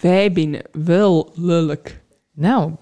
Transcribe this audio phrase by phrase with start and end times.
[0.00, 1.80] wij binnen wel lullig.
[2.32, 2.72] Nou.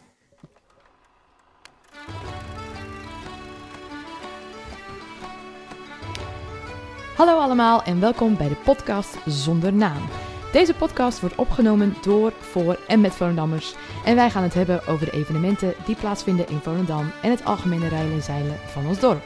[7.16, 10.08] Hallo allemaal en welkom bij de podcast Zonder Naam.
[10.52, 13.74] Deze podcast wordt opgenomen door, voor en met Volendammers.
[14.04, 17.88] En wij gaan het hebben over de evenementen die plaatsvinden in Volendam en het algemene
[17.88, 19.22] rijden en zeilen van ons dorp.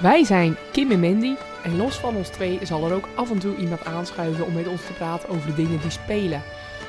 [0.00, 3.38] Wij zijn Kim en Mandy en los van ons twee zal er ook af en
[3.38, 6.42] toe iemand aanschuiven om met ons te praten over de dingen die spelen.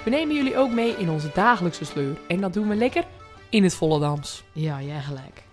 [0.03, 3.03] We nemen jullie ook mee in onze dagelijkse sleur en dat doen we lekker
[3.49, 4.43] in het Volendams.
[4.51, 5.43] Ja, jij gelijk.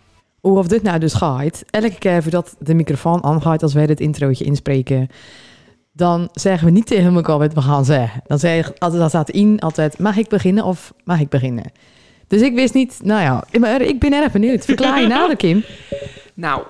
[0.41, 4.01] Hoe of dit nou dus gaat, elke keer voordat de microfoon aangaat als wij dit
[4.01, 5.09] introotje inspreken,
[5.93, 8.23] dan zeggen we niet tegen elkaar wat we gaan zeggen.
[8.27, 11.73] Dan zeg ik altijd, dat staat in, altijd, mag ik beginnen of mag ik beginnen?
[12.27, 14.65] Dus ik wist niet, nou ja, maar ik ben erg benieuwd.
[14.65, 15.65] Verklaar je nader, Kim.
[16.35, 16.63] Nou,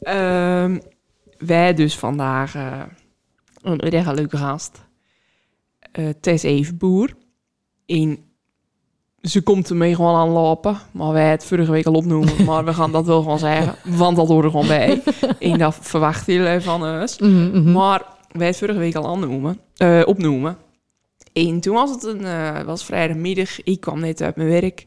[0.00, 0.78] ehm,
[1.38, 2.82] wij dus vandaag eh,
[3.62, 4.88] een erg leuke gast.
[5.92, 7.10] Eh Tess Evenboer.
[7.86, 8.18] In,
[9.20, 12.44] ze komt ermee gewoon aanlopen, maar wij het vorige week al opnoemen.
[12.44, 15.02] maar we gaan dat wel gewoon zeggen, want dat hoort er gewoon bij.
[15.38, 17.18] En dat verwachten jullie van ons.
[17.64, 20.56] Maar wij het vorige week al aannoemen, eh, opnoemen.
[21.32, 23.62] En toen was het een, eh, was vrijdagmiddag.
[23.62, 24.86] Ik kwam net uit mijn werk.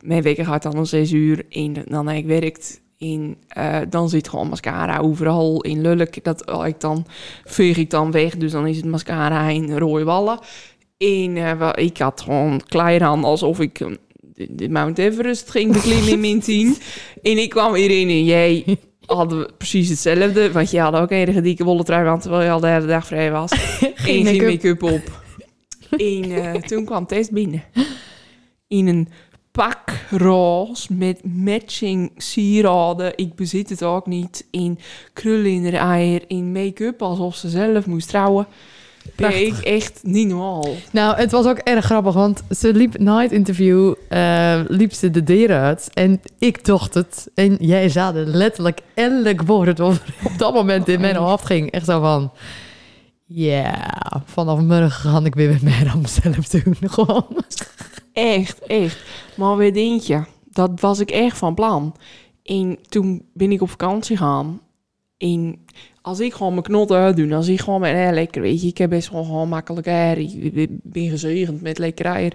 [0.00, 1.46] Mijn week gaat dan om zes uur.
[1.50, 2.80] En dan heb ik werkt.
[2.98, 6.24] En eh, dan zit gewoon mascara overal in lulk.
[6.24, 7.06] Dat haal ik dan
[7.44, 8.36] veeg ik dan weg.
[8.36, 10.38] Dus dan is het mascara in rode wallen.
[10.98, 13.88] En eh, ik had gewoon klei aan alsof ik eh,
[14.20, 16.76] de, de Mount Everest ging beklimmen in mijn tien.
[17.22, 20.52] En ik kwam hierin en jij hadden we precies hetzelfde.
[20.52, 22.86] Want je had ook een hele dikke wollen trui aan terwijl je al de hele
[22.86, 23.52] dag vrij was.
[23.80, 24.50] Geen Geen make-up.
[24.50, 25.22] make-up op.
[25.90, 27.64] En eh, toen kwam Tess binnen.
[28.68, 29.08] In een
[29.52, 33.12] pak roze met matching sieraden.
[33.16, 34.46] Ik bezit het ook niet.
[34.50, 34.78] In
[35.12, 36.22] krullen in haar eier.
[36.26, 38.46] In make-up alsof ze zelf moest trouwen.
[39.16, 40.74] Ik echt niet normaal.
[40.92, 45.10] Nou, het was ook erg grappig, want ze liep na het interview, eh, liep ze
[45.10, 47.30] de deur uit en ik dacht het.
[47.34, 50.00] En jij er letterlijk elk woord wat
[50.32, 51.70] op dat moment in mijn hoofd ging.
[51.70, 52.32] Echt zo van,
[53.24, 53.92] ja,
[54.24, 56.76] vanaf morgen ga ik weer met mij aan mezelf doen.
[56.80, 57.26] Gewoon.
[58.18, 59.04] Echt, echt.
[59.36, 61.94] Maar weet denk je, dat was ik echt van plan.
[62.42, 64.60] En toen ben ik op vakantie gaan.
[65.18, 65.64] En
[66.02, 68.78] als ik gewoon mijn knot uitdoe, als ik gewoon met eh, lekker, weet je, ik
[68.78, 70.18] heb best wel gewoon makkelijk air.
[70.18, 72.32] Ik ben gezegend met lekker eier.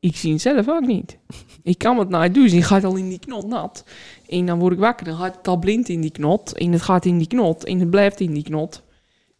[0.00, 1.18] Ik zie het zelf ook niet.
[1.62, 3.84] Ik kan het nou doen, die gaat al in die knot nat.
[4.28, 6.52] En dan word ik wakker, dan gaat het al blind in die knot.
[6.52, 8.82] En het gaat in die knot, en het blijft in die knot.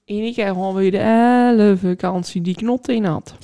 [0.04, 3.34] En ik heb gewoon weer de hele vakantie die knot in had.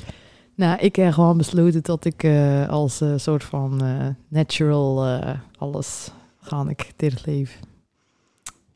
[0.59, 5.21] Nou, ik heb gewoon besloten dat ik eh, als eh, soort van eh, natural
[5.59, 6.11] alles
[6.41, 7.61] ga ik dit leven.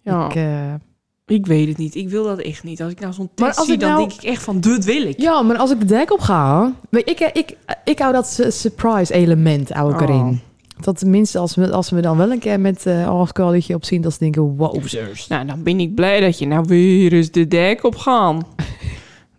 [0.03, 0.31] Ja.
[0.35, 0.81] Ik,
[1.27, 1.95] Ik weet het niet.
[1.95, 2.83] Ik wil dat echt niet.
[2.83, 4.85] Als ik nou zo'n test als zie, ik dan nou- denk ik echt van, dit
[4.85, 5.21] wil ik.
[5.21, 6.73] Ja, maar als ik de dek op ga...
[6.91, 10.09] maar Ik, ik, ik hou dat su- surprise element hou ik Oh.
[10.09, 10.41] erin.
[10.81, 14.01] Dat tenminste, als we, als we dan wel een keer met uh, afskaletje op zien...
[14.03, 14.85] dat ze denken, wow.
[15.29, 18.43] Nou, dan ben ik blij dat je nou weer eens de dek op gaan.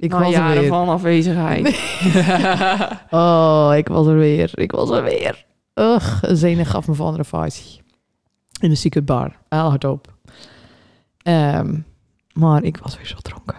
[0.03, 0.69] Ik Na was er jaren weer.
[0.69, 1.79] van afwezigheid.
[3.11, 4.51] Oh, ik was er weer.
[4.53, 5.45] Ik was er weer.
[5.75, 7.81] Ugh, een zenig gaf me van andere facie.
[8.61, 9.35] In een secret bar.
[9.49, 10.13] Heel hard op.
[11.17, 11.75] Ehm,
[12.33, 13.55] maar ik was weer zo dronken.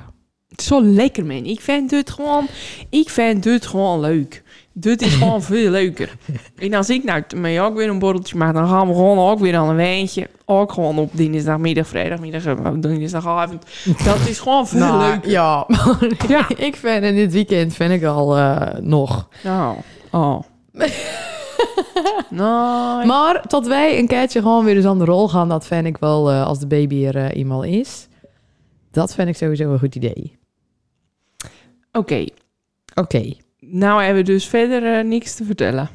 [0.56, 1.44] Zo lekker, man.
[1.44, 2.46] Ik vind dit gewoon,
[2.90, 4.42] ik vind dit gewoon leuk.
[4.76, 6.16] Dit is gewoon veel leuker.
[6.56, 9.38] En als ik nou mee ook weer een borreltje maak, dan gaan we gewoon ook
[9.38, 10.28] weer aan een wijntje.
[10.44, 13.64] Ook gewoon op dinsdagmiddag, vrijdagmiddag, eh, dinsdagavond.
[14.04, 15.30] Dat is gewoon veel Nou, leuker.
[15.40, 15.66] Ja,
[16.28, 16.48] Ja.
[16.56, 19.28] ik vind in dit weekend vind ik al eh, nog.
[19.44, 19.76] Nou,
[20.10, 20.40] oh.
[22.30, 25.86] nou, Maar tot wij een keertje gewoon weer eens aan de rol gaan, dat vind
[25.86, 28.08] ik wel, eh, als de baby er eh, eenmaal is.
[28.90, 30.38] Dat vind ik sowieso een goed idee.
[31.92, 32.24] oké.
[32.94, 33.32] Oké.
[33.70, 35.88] Nou hebben we dus verder eh, niks te vertellen.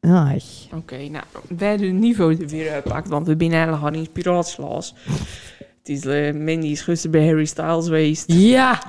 [0.00, 0.42] Ai.
[0.74, 4.94] Oké, nou, wij hebben het niveau er weer uitpakt, want we zijn eigenlijk al inspiratieloos.
[5.78, 8.24] Het is, eh Mandy is gisteren bij Harry Styles geweest.
[8.32, 8.82] Ja!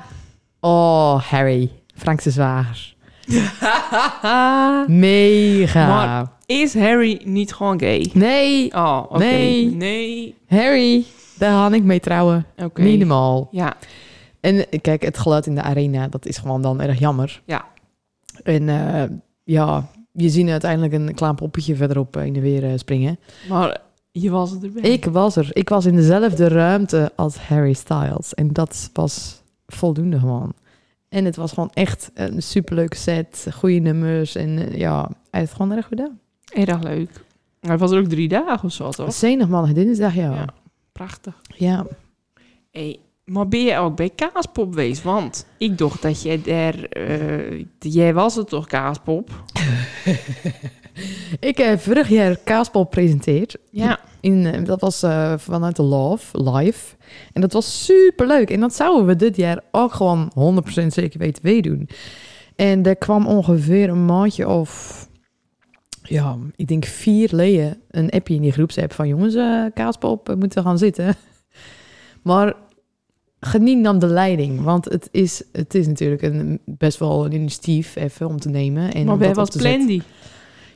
[0.59, 1.71] Oh, Harry.
[1.95, 2.95] Frankse zwager.
[4.87, 5.87] Mega.
[5.87, 8.09] Maar- is Harry niet gewoon gay?
[8.13, 9.17] Nee, Oh, oké.
[9.23, 9.65] Nee.
[9.75, 10.35] Nee.
[10.47, 11.05] Harry,
[11.37, 12.45] daar ga ik mee trouwen.
[12.57, 12.81] Oké.
[12.81, 13.47] Minimaal.
[13.51, 13.75] Ja,
[14.47, 17.41] En eh, kijk, het geluid in de arena, dat is gewoon dan erg jammer.
[17.45, 17.65] Ja.
[18.43, 19.09] En eh,
[19.43, 23.19] ja, je ziet uiteindelijk een klein poppetje verderop in de weer eh, springen.
[23.49, 24.91] maar je was erbij.
[24.91, 25.49] Ik was er.
[25.53, 28.33] Ik was in dezelfde ruimte als Harry Styles.
[28.33, 30.53] En dat was voldoende gewoon.
[31.09, 33.47] En het was gewoon echt een superleuke set.
[33.53, 34.35] Goede nummers.
[34.35, 36.19] En eh, ja, hij heeft het gewoon erg gedaan.
[36.53, 37.25] Erg leuk.
[37.59, 39.13] Hij was er ook drie dagen of zo, toch?
[39.13, 40.45] Zenig man, dinsdag, ja.
[40.91, 41.41] Prachtig.
[41.55, 41.85] ja.
[42.71, 42.99] Hey,
[43.31, 45.03] Maar ben je ook bij Kaaspop geweest?
[45.03, 46.83] Want ik dacht dat jij daar...
[46.83, 49.29] eh, jij was het toch, Kaaspop?
[51.39, 53.57] Ik heb vorig jaar Kaaspop gepresenteerd.
[53.71, 53.99] Ja.
[54.19, 56.95] In, eh, dat was eh, vanuit de Love, live.
[57.33, 58.49] En dat was super leuk.
[58.49, 60.31] En dat zouden we dit jaar ook gewoon
[60.81, 61.89] 100% zeker weten weer doen.
[62.55, 65.05] En er kwam ongeveer een maandje of...
[66.01, 69.07] Ja, ik denk vier leden een appje in die groepsapp van...
[69.07, 71.15] jongens, eh Kaaspop, we moeten gaan zitten.
[72.23, 72.55] Maar
[73.39, 74.61] geniet dan de leiding.
[74.61, 78.93] Want het is, het is natuurlijk een, best wel een initiatief even om te nemen.
[78.93, 79.59] En maar bij te zetten.
[79.59, 80.01] Plandy.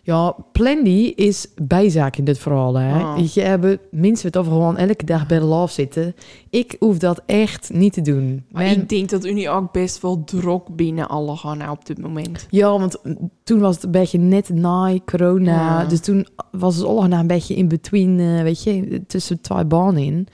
[0.04, 2.76] Ja, Plandy is bijzaak in dit verhaal.
[2.76, 3.00] Hè?
[3.00, 3.16] Oh.
[3.16, 6.16] Weet Je mensen het over gewoon elke dag bij de love zitten.
[6.50, 8.46] Ik hoef dat echt niet te doen.
[8.52, 12.48] Maar ik denk dat Unie ook best wel drok binnen alle gaan op dit moment.
[12.50, 12.98] Ja, want
[13.44, 15.82] toen was het een beetje net na corona.
[15.82, 15.86] Ja.
[15.86, 20.04] Dus toen was het allemaal een beetje in between, eh, weet je, tussen twee banen
[20.04, 20.28] in.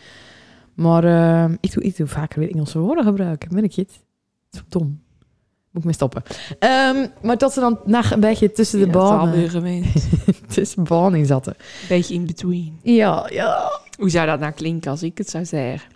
[0.77, 3.49] Maar eh, ik, doe, ik doe vaker weer Engelse woorden gebruiken.
[3.55, 3.89] Ben ik het?
[4.49, 5.01] Dat is dom.
[5.71, 6.23] Moet ik mee stoppen.
[6.59, 9.83] Ehm, maar dat ze dan nog een beetje tussen de Ja, banen,
[10.53, 11.55] tussen banen zaten.
[11.89, 12.79] Beetje in between.
[12.83, 13.79] Ja, ja.
[13.97, 15.89] Hoe zou dat nou klinken als ik het zou zeggen?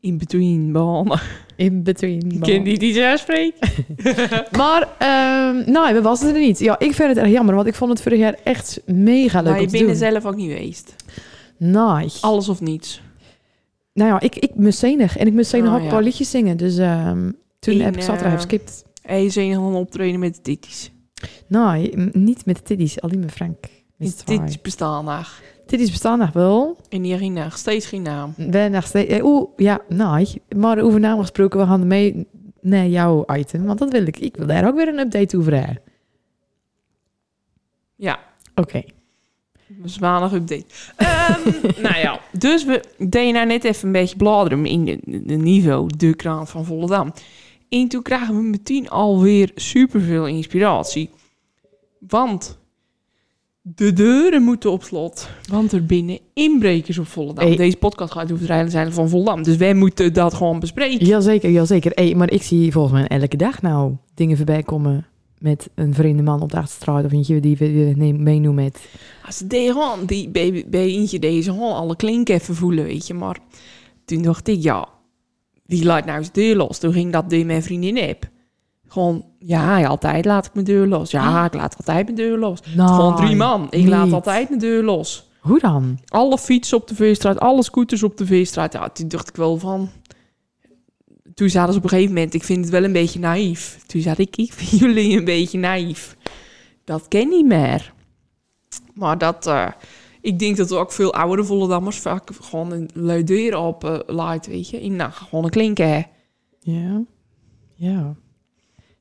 [0.00, 1.20] In between banen.
[1.56, 2.40] In between.
[2.40, 3.68] Ken die die zo spreken?
[4.58, 6.58] Maar, ehm nou, we was er niet.
[6.58, 9.52] Ja, ik vind het erg jammer, want ik vond het vorig jaar echt mega leuk
[9.52, 10.94] Maar je bent er zelf ook niet geweest.
[11.56, 12.20] Nice.
[12.20, 13.00] Alles of niets.
[13.98, 15.16] Nou ja, ik, ik zenig.
[15.16, 15.90] En ik moest zenig Oh, ook een ja.
[15.92, 16.56] paar liedjes zingen.
[16.56, 18.84] Dus ehm, toen In, heb ik zaterdag eh, geskipt.
[19.02, 19.30] En je
[19.74, 20.92] optreden met de titties.
[21.46, 23.00] Nee, m- niet met de tiddies.
[23.00, 23.56] Alleen met Frank.
[24.24, 25.40] Titties bestaan nog.
[25.66, 26.76] Tiddies bestaan nog wel.
[26.88, 27.50] En die geen naam.
[27.50, 28.34] Steeds geen naam.
[28.36, 29.12] We nog steeds...
[29.12, 30.42] eh, Oeh, ja, nee.
[30.56, 32.26] Maar over naam gesproken, we gaan mee
[32.60, 33.64] naar jouw item.
[33.64, 34.18] Want dat wil ik.
[34.18, 35.80] Ik wil daar ook weer een update over hebben.
[37.96, 38.18] Ja,
[38.54, 38.82] Oké.
[39.84, 40.64] Zwanig update.
[40.96, 41.50] Ehm,
[41.82, 45.90] nou ja, dus we deden nou net even een beetje bladeren in de, de niveau,
[45.96, 47.12] de krant van Volendam.
[47.68, 51.10] En toen krijgen we meteen alweer superveel inspiratie.
[51.98, 52.58] Want
[53.62, 55.28] de deuren moeten op slot.
[55.50, 57.46] Want er binnen inbrekers op Volendam.
[57.46, 57.56] Hey.
[57.56, 59.42] Deze podcast gaat over het rijden zijn van Volendam.
[59.42, 61.06] Dus wij moeten dat gewoon bespreken.
[61.06, 61.92] Jazeker, jazeker.
[61.94, 65.06] Hey, maar ik zie volgens mij elke dag nou dingen voorbij komen
[65.40, 68.88] met een vreemde man op de achterstraat of eentje die we neem- meenoemen met.
[69.26, 73.14] Als deden gewoon, die, bij, bij eentje deze gewoon alle klinken even voelen, weet je.
[73.14, 73.38] Maar
[74.04, 74.88] toen dacht ik, ja,
[75.66, 76.78] wie laat nou zijn deur los?
[76.78, 78.28] Toen ging dat deur mijn vriendin heb.
[78.88, 81.10] Gewoon, ja, altijd laat ik mijn deur los.
[81.10, 82.58] Ja, ik laat altijd mijn deur los.
[82.76, 83.66] Gewoon drie man.
[83.70, 85.28] Ik laat altijd mijn deur los.
[85.40, 85.98] Hoe dan?
[86.06, 88.72] Alle fietsen op de Veerstraat, alle scooters op de Veerstraat.
[88.72, 89.90] Ja, toen dacht ik wel van...
[91.38, 93.78] Toen zaten ze op een gegeven moment, ik vind het wel een beetje naïef.
[93.86, 96.16] Toen zei ik, ik vind jullie een beetje naïef.
[96.84, 97.92] Dat ken niet meer.
[98.94, 99.68] Maar dat, eh,
[100.20, 103.98] ik denk dat er ook veel oudere Vollendammers vaak gewoon een lui deur op eh
[104.06, 104.80] laat, weet je.
[104.80, 106.06] In, nou, gewoon een klinken.
[106.60, 107.02] Ja.
[107.74, 108.14] Ja.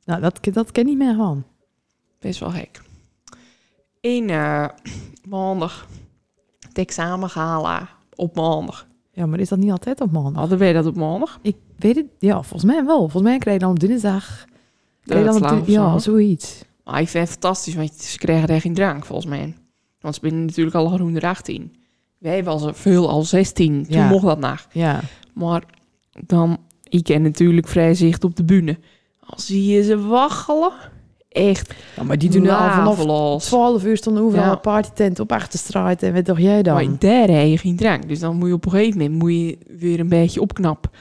[0.05, 1.43] Nou, dat, dat ken ik meer van.
[2.19, 2.81] Best wel gek.
[3.99, 4.67] In eh,
[5.35, 5.87] maandag,
[6.59, 8.87] het examen gala op maandag.
[9.11, 10.39] Ja, maar is dat niet altijd op maandag?
[10.39, 11.39] Hadden wij dat op maandag?
[11.41, 12.97] Ik weet het, ja, volgens mij wel.
[12.99, 14.45] Volgens mij krijg je dan op dinsdag.
[15.03, 16.11] Krijg je dan op ja, zo.
[16.11, 16.63] zoiets.
[16.83, 19.55] Maar ik vind het fantastisch, want ze kregen er geen drank, volgens mij.
[20.01, 21.75] Want ze binnen natuurlijk al groen er 18.
[22.17, 24.07] Wij was veel al 16, toen Ja.
[24.09, 24.67] mocht dat nog.
[24.71, 25.01] Ja.
[25.33, 25.63] Maar
[26.25, 28.77] dan, ik ken natuurlijk vrij zicht op de bühne.
[29.19, 30.71] Als zie je ze waggelen,
[31.29, 32.03] echt ja.
[32.03, 33.45] Maar die doen al vanaf laveloos.
[33.45, 34.51] 12 uur stonden overal Ja.
[34.51, 36.03] een partytent op Achterstraat.
[36.03, 36.73] En wat dacht jij dan?
[36.73, 38.07] Maar daar heb je geen drank.
[38.07, 40.91] Dus dan moet je op een gegeven moment moet je weer een beetje opknappen.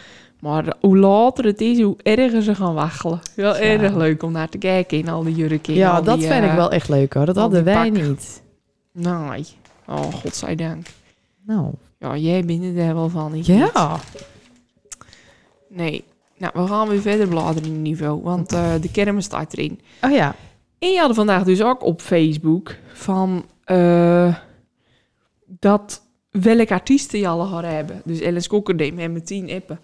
[0.46, 3.20] Maar hoe later het is, hoe erger ze gaan waggelen.
[3.36, 3.60] Wel Ja.
[3.60, 5.72] erg leuk om naar te kijken in al die jurken.
[5.72, 7.26] en ja, al dat die, vind ik eh, wel echt leuk hoor.
[7.26, 8.42] Dat al hadden wij niet.
[8.92, 9.46] Nee.
[9.86, 10.86] Oh, godzijdank.
[11.46, 13.26] Nou, Ja, jij bent er daar wel van.
[13.34, 13.46] ik niet.
[13.46, 13.98] ja.
[15.68, 16.04] Nee.
[16.38, 18.22] Nou, we gaan weer verder bladeren in het niveau.
[18.22, 19.80] Want eh, de kermis staat erin.
[20.02, 20.34] Oh ja.
[20.78, 24.34] En je hadden vandaag dus ook op Facebook van eh,
[25.46, 28.00] dat welke artiesten je gaan hebben.
[28.04, 29.80] Dus Alice Kokker deed met mijn tien appen.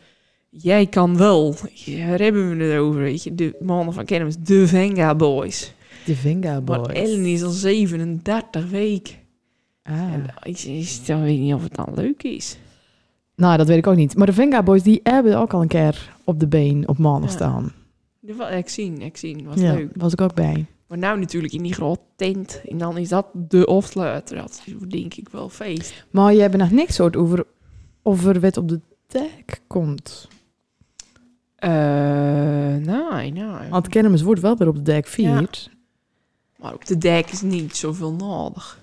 [0.56, 1.54] Jij kan wel.
[1.86, 3.34] Daar hebben we het over, weet je.
[3.34, 5.74] De mannen van Kermis, de Venga Boys.
[6.04, 6.92] De Venga Maar Boys.
[6.92, 9.14] Ellen is al 37 weken.
[9.82, 10.12] Ah.
[10.12, 12.58] En ik, ik, dan weet niet of het dan leuk is.
[13.36, 14.16] Nou, dat weet ik ook niet.
[14.16, 17.30] Maar de Venga Boys, die hebben ook al een keer op de been op maandag
[17.30, 17.36] Ja.
[17.36, 17.72] staan.
[18.50, 19.44] Ik zien, ik zien.
[19.44, 19.90] Was ja, leuk.
[19.94, 20.66] was ik ook bij.
[20.86, 22.60] Maar nou natuurlijk in die grote tent.
[22.68, 24.36] En dan is dat de afsluiter.
[24.36, 26.04] Dat is denk ik wel feest.
[26.10, 27.44] Maar je hebt nog niks soort over
[28.02, 30.28] of er wat op de dek komt.
[31.62, 31.70] Eh,
[33.10, 33.68] nee, nee.
[33.70, 35.70] Want Kermis wordt wel weer op de dek vierd.
[36.58, 38.78] Maar op de dek is niet zoveel nodig.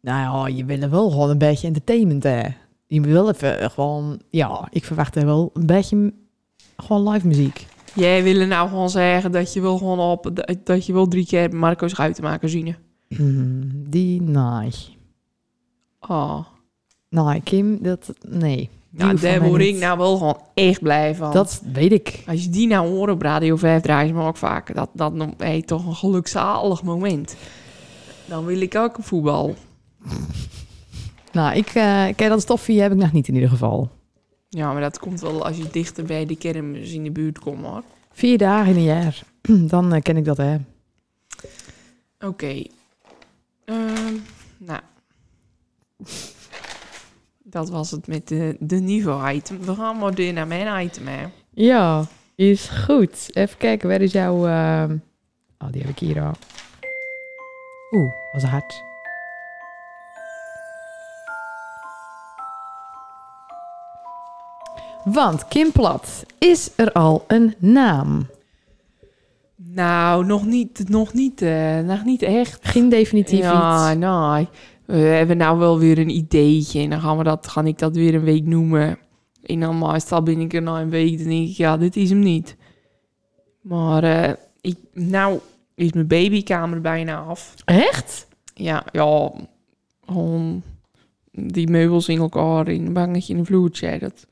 [0.00, 2.42] Nou ja, je wil er wel gewoon een beetje entertainment hè.
[2.86, 4.20] je wil even eh, gewoon...
[4.30, 6.12] Ja, ik verwacht er wel een beetje
[6.76, 7.66] gewoon live muziek.
[7.94, 10.30] Jij wil nou gewoon zeggen dat je wil gewoon op...
[10.64, 12.76] dat- je wil drie keer Marco Schuitenmaker zien.
[13.08, 14.70] Hmm, die, nee.
[16.08, 16.40] Oh.
[17.08, 18.12] Nee, Kim, dat...
[18.28, 18.70] Nee.
[18.90, 21.32] Nou, daar word ik nou wel gewoon echt blij van.
[21.32, 22.22] Dat weet ik.
[22.26, 24.74] Als je die nou hoort op Radio 5 draaien ze me ook vaak.
[24.74, 27.36] Dat, dat mij toch een gelukzalig moment.
[28.24, 29.54] Dan wil ik ook voetbal.
[31.32, 31.66] Nou, ik...
[31.66, 33.90] kijk, dat stoffie heb ik nog niet in ieder geval.
[34.48, 37.64] Ja, maar dat komt wel als je dichter bij de kermis in de buurt komt,
[37.64, 37.82] hoor.
[38.12, 39.22] Vier dagen in een jaar.
[39.68, 40.56] Dan eh, ken ik dat, hè.
[42.20, 42.62] Oké.
[43.64, 44.14] Ehm,
[44.58, 44.80] nou.
[47.50, 49.60] Dat was het met de, de niveau-item.
[49.64, 51.26] We gaan maar door naar mijn item, hè.
[51.50, 52.04] Ja,
[52.34, 53.28] is goed.
[53.36, 54.46] Even kijken, waar is jouw...
[54.46, 54.96] ehm,
[55.64, 56.32] Oh, die heb ik hier al.
[57.90, 58.82] Oeh, was hard.
[65.04, 68.26] Want Kim Plat, is er al een naam?
[69.56, 72.68] Nou, nog niet, nog niet, eh, nog niet echt.
[72.68, 73.98] Geen definitief ja, iets.
[73.98, 74.48] nee.
[74.90, 76.80] We hebben nou wel weer een ideetje.
[76.80, 78.98] En dan gaan, we dat, ga ik dat weer een week noemen.
[79.42, 81.18] En dan meestal ben ik er na een week.
[81.18, 82.56] Dan denk ik, ja, dit is hem niet.
[83.60, 85.38] Maar eh, ik, nou
[85.74, 87.54] is mijn babykamer bijna af.
[87.64, 88.28] Echt?
[88.54, 89.32] Ja, ja,
[90.06, 90.62] gewoon
[91.32, 93.98] die meubels in elkaar, in een bangetje in een vloertje.
[93.98, 94.26] Dat,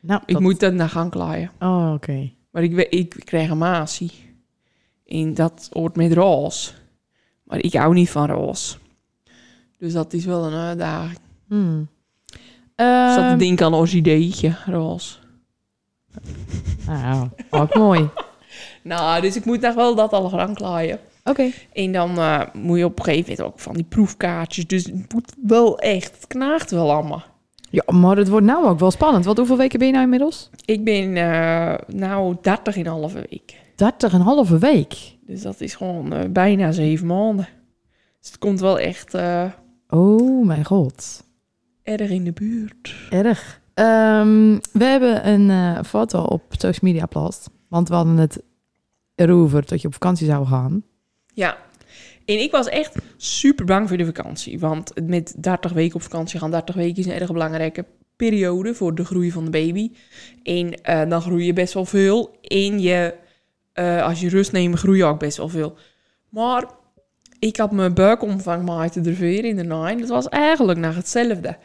[0.00, 1.50] Nou, Ik dat- moet dat naar gaan klaaien.
[1.60, 2.30] Oh, oké.
[2.50, 4.10] Maar ik, we- ik krijg een maasie.
[5.06, 6.72] En dat hoort met roze.
[7.44, 8.76] Maar ik hou niet van roze.
[9.84, 11.18] Dus dat is wel een uitdaging.
[11.48, 11.88] Hmm.
[12.76, 15.16] Dus dat Ehm, denk aan een orchideetje, roze.
[16.86, 18.08] nou, ook mooi.
[18.82, 20.98] Nou, dus ik moet nog wel dat al gaan klaaien.
[21.24, 21.50] Oké.
[21.72, 24.66] En dan eh, moet je op een gegeven moment ook van die proefkaartjes.
[24.66, 27.22] Dus het moet wel echt, het knaagt wel allemaal.
[27.70, 29.24] Ja, maar het wordt nou ook wel spannend.
[29.24, 30.50] Want hoeveel weken ben je nou inmiddels?
[30.64, 33.54] Ik ben eh nou 30 in een halve week.
[33.76, 35.16] 30 en halve week.
[35.26, 37.48] Dus dat is gewoon eh, bijna zeven maanden.
[38.20, 39.14] Dus het komt wel echt
[39.88, 41.24] Oh mijn god.
[41.82, 42.94] erg in de buurt.
[43.10, 43.60] Erg.
[43.74, 47.50] Ehm, we hebben een eh, foto op social media geplaatst.
[47.68, 48.42] Want we hadden het
[49.14, 50.84] erover dat je op vakantie zou gaan.
[51.34, 51.56] Ja.
[52.24, 54.58] En ik was echt super bang voor de vakantie.
[54.58, 57.84] Want met 30 weken op vakantie gaan, 30 weken is een erg belangrijke
[58.16, 59.90] periode voor de groei van de baby.
[60.42, 62.38] En eh, dan groei je best wel veel.
[62.42, 63.14] En je,
[63.72, 65.76] eh, als je rust neemt, groei je ook best wel veel.
[66.28, 66.64] Maar
[67.44, 69.96] ik had mijn buikomvang maar te de veer in de nine.
[69.96, 71.56] Dat was eigenlijk nog hetzelfde.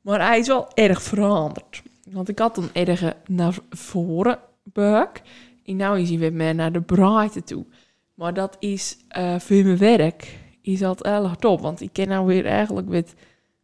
[0.00, 1.82] Maar hij is wel erg veranderd.
[2.10, 5.22] Want ik had een erge naar voren buik.
[5.64, 7.66] En nu is hij weer meer naar de breedte toe.
[8.14, 11.60] Maar dat is eh voor mijn werk is dat erg top.
[11.60, 13.14] Want ik ken nou weer eigenlijk wat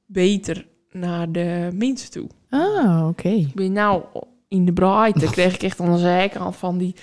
[0.06, 2.28] beter naar de mensen toe.
[2.50, 3.28] Ah, oké.
[3.28, 4.02] Ik ben nou
[4.48, 6.94] in de breedte, kreeg ik echt aan de zijkant van die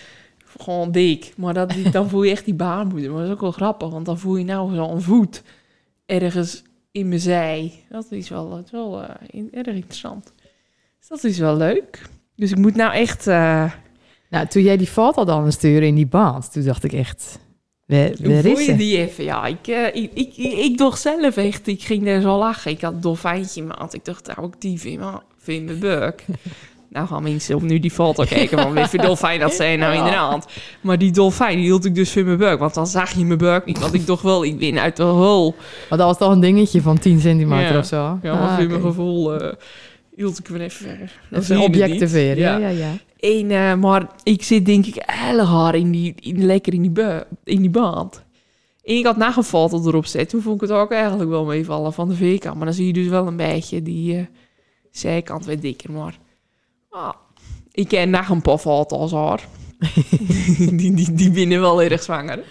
[0.60, 1.34] gewoon dik.
[1.38, 3.10] Maar dat, dan voel je echt die baarmoeder.
[3.12, 5.44] Maar dat is ook wel grappig, want dan voel je nou zo'n voet
[6.06, 7.72] ergens in mijn zij.
[7.90, 10.34] Dat is wel, dat is wel in- erg interessant.
[11.00, 12.02] Dus dat is wel leuk.
[12.36, 13.28] Dus ik moet nou echt...
[13.28, 13.72] eh,
[14.30, 17.40] Nou, toen jij die foto dan stuurde in die band, toen dacht ik echt...
[17.86, 19.24] Waar, Hoe waar voel je die even?
[19.24, 22.72] Ja, ik, eh, ik, ik, ik, ik dacht zelf echt, ik ging daar zo lachen.
[22.72, 23.94] Ik had een dolfijntje in mijn hand.
[23.94, 25.00] Ik dacht, nou, ik die vind,
[25.66, 26.26] mijn buk.
[26.92, 29.96] Nou gaan mensen op nu die foto kijken van wat voor dolfijn dat zijn nou
[29.96, 30.46] in de hand.
[30.82, 32.60] Maar die dolfijn, die hield ik dus voor mijn buik.
[32.60, 33.80] Want dan zag je mijn buik niet.
[33.80, 35.56] Want ik toch wel, ik ben uit de hol.
[35.90, 37.78] Maar dat was toch een dingetje van 10 centimeter Ja.
[37.80, 38.20] of zo?
[38.22, 39.54] Ja, maar Ah, mijn gevoel eh,
[40.16, 41.20] hield ik hem even ver.
[41.30, 41.60] Het niet.
[41.60, 42.92] objectiveren, ja, ja, ja.
[43.20, 46.92] En, eh, maar ik zit denk ik heel hard in die, in, lekker in die,
[46.92, 48.24] bu- in die band.
[48.84, 50.30] En ik had na een foto erop zet.
[50.30, 52.56] Toen vond ik het ook eigenlijk wel meevallen van de veerkant.
[52.56, 54.24] Maar dan zie je dus wel een beetje die eh,
[54.92, 55.92] zijkant weer dikker.
[55.92, 56.18] Maar
[56.92, 57.14] ah,
[57.72, 59.48] ik ken nog een paar foto's haar.
[60.80, 62.44] die, die, die binnen wel erg zwanger.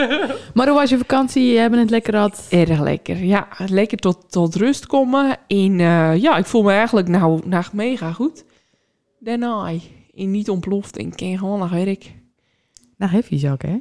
[0.54, 1.52] Maar hoe was je vakantie?
[1.52, 2.46] Je hebben het lekker gehad.
[2.50, 3.24] Erg lekker.
[3.24, 5.38] Ja, lekker tot, tot rust komen.
[5.46, 8.44] En eh, ja, ik voel me eigenlijk nou, nou mega goed.
[9.18, 9.72] Daarna.
[10.14, 10.96] En niet ontploft.
[10.96, 12.12] En ik ken gewoon naar werk.
[12.96, 13.78] Nou, heavy ook, hè?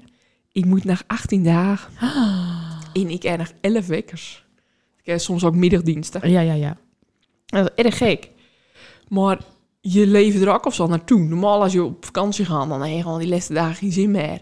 [0.52, 1.94] Ik moet nog 18 dagen.
[2.94, 4.46] En ik heb nog 11 wekkers.
[5.02, 6.30] Ik heb soms ook middagdiensten.
[6.30, 6.78] Ja, ja, ja.
[7.46, 8.30] Dat is erg gek.
[9.08, 9.40] Maar
[9.82, 11.20] je leeft er ook of zo naartoe.
[11.20, 14.12] Normaal als je op vakantie gaat, dan heb je gewoon die laatste dagen geen zin
[14.12, 14.42] meer.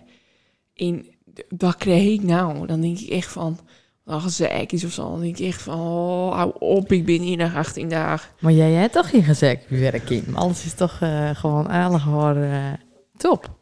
[0.76, 1.06] En
[1.50, 2.68] dat krijg ik nou.
[2.68, 3.60] Dan denk ik echt van,
[4.06, 5.10] dan gezeik is of zo.
[5.10, 8.30] Dan denk ik echt van, oh, hou op, ik ben hier nog 18 dagen.
[8.40, 10.36] Maar jij hebt toch geen gezegd werk, Kim?
[10.36, 12.36] Alles is toch eh, gewoon aardig hoor.
[12.36, 12.74] eh,
[13.18, 13.58] top.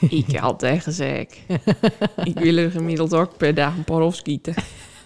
[0.00, 1.42] Ik heb altijd gezeik.
[2.24, 4.54] ik wil er gemiddeld ook per dag een paar afschieten.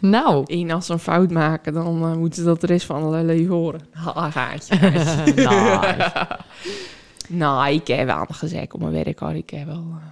[0.03, 0.45] Nou.
[0.47, 3.27] En als ze een fout maken, dan eh, moeten ze dat de rest van hun
[3.27, 3.81] leven horen.
[3.91, 4.77] Ha, gaatje.
[4.81, 6.39] Nice.
[7.29, 9.35] nou, ik heb wel gezegd op mijn werk, hoor.
[9.35, 10.03] Ik heb wel een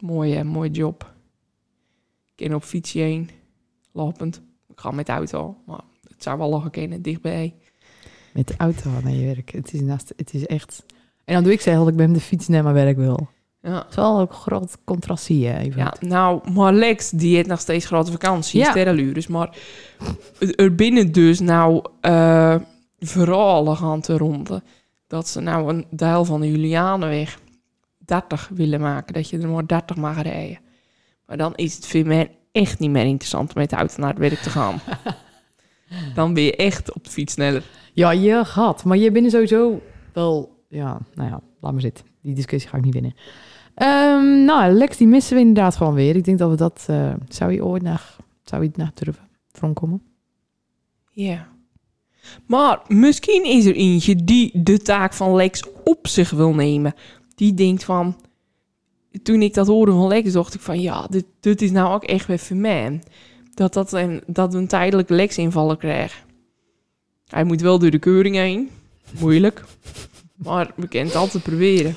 [0.00, 1.14] mooie, mooie job.
[2.34, 3.30] Ik kan op fietsje heen,
[3.92, 4.42] lopend.
[4.68, 7.54] Ik ga met de auto, maar het zou wel nog kunnen, dichtbij.
[8.32, 9.50] Met de auto naar je werk.
[9.52, 10.84] Het is, naast, het is echt...
[11.24, 13.28] En dan doe ik zeggen dat ik met de fiets naar mijn werk wil.
[13.66, 13.76] Ja.
[13.78, 15.80] Het is wel ook groot contrast zie je even.
[15.80, 18.70] Ja, nou, maar Lex, die heeft nog steeds grote vakantie, Ja.
[18.70, 19.26] sterrenlures.
[19.26, 19.56] Maar
[20.56, 22.56] er binnen dus nou eh
[22.98, 24.62] verhalen gaan te ronden
[25.06, 27.38] dat ze nou een deel van de Julianenweg
[27.98, 29.14] 30 willen maken.
[29.14, 30.58] Dat je er maar 30 mag rijden.
[31.26, 34.10] Maar dan is het voor mij echt niet meer interessant om met de auto naar
[34.10, 34.80] het werk te gaan.
[36.14, 37.62] dan ben je echt op de fiets sneller.
[37.92, 38.84] Ja, je gaat.
[38.84, 39.80] Maar je bent sowieso
[40.12, 40.54] wel...
[40.68, 42.04] Ja, nou ja, laat maar zitten.
[42.22, 43.14] Die discussie ga ik niet winnen.
[43.76, 46.16] Ehm, nou, Lex, die missen we inderdaad gewoon weer.
[46.16, 46.84] Ik denk dat we dat...
[46.86, 48.16] eh, zou je ooit naar...
[48.42, 50.02] Zou je naar durven komen?
[51.10, 51.48] Ja.
[52.46, 56.94] Maar misschien is er eentje die de taak van Lex op zich wil nemen.
[57.34, 58.16] Die denkt van...
[59.22, 60.80] Toen ik dat hoorde van Lex, dacht ik van...
[60.80, 63.00] Ja, dit, dit is nou ook echt weer voor mij.
[63.54, 66.24] Dat, dat, een, dat we een tijdelijk Lex-invallen krijgen.
[67.28, 68.70] Hij moet wel door de keuring heen.
[69.20, 69.64] Moeilijk.
[70.34, 71.94] maar we kunnen het altijd proberen.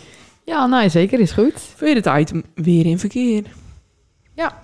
[0.49, 1.19] Ja, nou, zeker.
[1.19, 1.73] Is goed.
[1.77, 3.43] Weer het item weer in verkeer.
[4.35, 4.61] Ja.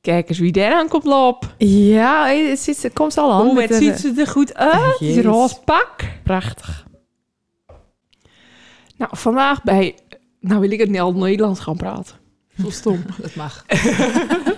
[0.00, 1.48] Kijk eens wie daar aan komt lopen.
[1.58, 3.46] Ja, het, zit, het komt al aan.
[3.46, 4.98] Hoe het ziet ze er goed uit.
[4.98, 5.24] Die Jezus.
[5.24, 5.94] roze pak.
[6.24, 6.86] Prachtig.
[8.96, 9.96] Nou, vandaag bij...
[10.40, 12.16] Nou wil ik het niet al Nederlands gaan praten.
[12.62, 13.02] Zo stom.
[13.22, 13.64] Dat mag.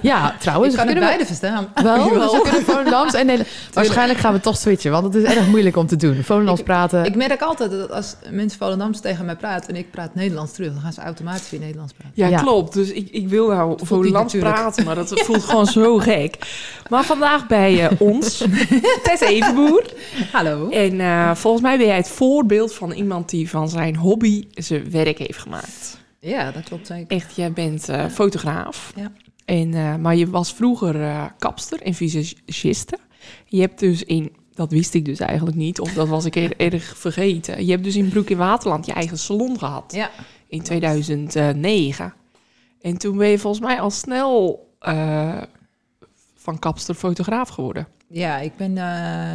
[0.03, 0.73] Ja, trouwens.
[0.73, 1.69] ik kan het kunnen we- beide verstaan.
[1.83, 3.59] Wel, dus we kunnen Volendams en Nederlands.
[3.73, 6.23] Waarschijnlijk gaan we toch switchen, want het is erg moeilijk om te doen.
[6.25, 7.05] Volendams praten.
[7.05, 10.73] Ik merk altijd dat als mensen Volendams tegen mij praten en ik praat Nederlands terug,
[10.73, 12.13] dan gaan ze automatisch weer Nederlands praten.
[12.15, 12.39] Ja, Ja.
[12.41, 12.73] klopt.
[12.75, 13.77] Dus ik, ik wil nou
[14.11, 14.55] natuurlijk.
[14.55, 16.37] praten, maar dat voelt gewoon zo gek.
[16.89, 18.45] Maar vandaag bij eh, ons,
[19.03, 19.85] Tess Evenboer.
[20.33, 20.69] Hallo.
[20.69, 24.91] En eh, volgens mij ben jij het voorbeeld van iemand die van zijn hobby zijn
[24.91, 25.99] werk heeft gemaakt.
[26.21, 27.17] Ja, dat klopt zeker.
[27.17, 28.93] Echt, jij bent eh, fotograaf.
[28.97, 29.13] Ja.
[29.45, 32.99] En, eh, maar je was vroeger eh, kapster en visagiste.
[33.47, 36.57] Je hebt dus in, dat wist ik dus eigenlijk niet, of dat was ik er,
[36.57, 37.65] erg vergeten.
[37.65, 40.11] Je hebt dus in Broek in Waterland je eigen salon gehad Ja,
[40.49, 42.15] in 2009.
[42.81, 44.69] En toen ben je volgens mij al snel
[46.35, 47.87] van kapster fotograaf geworden.
[48.09, 48.77] ja ik ben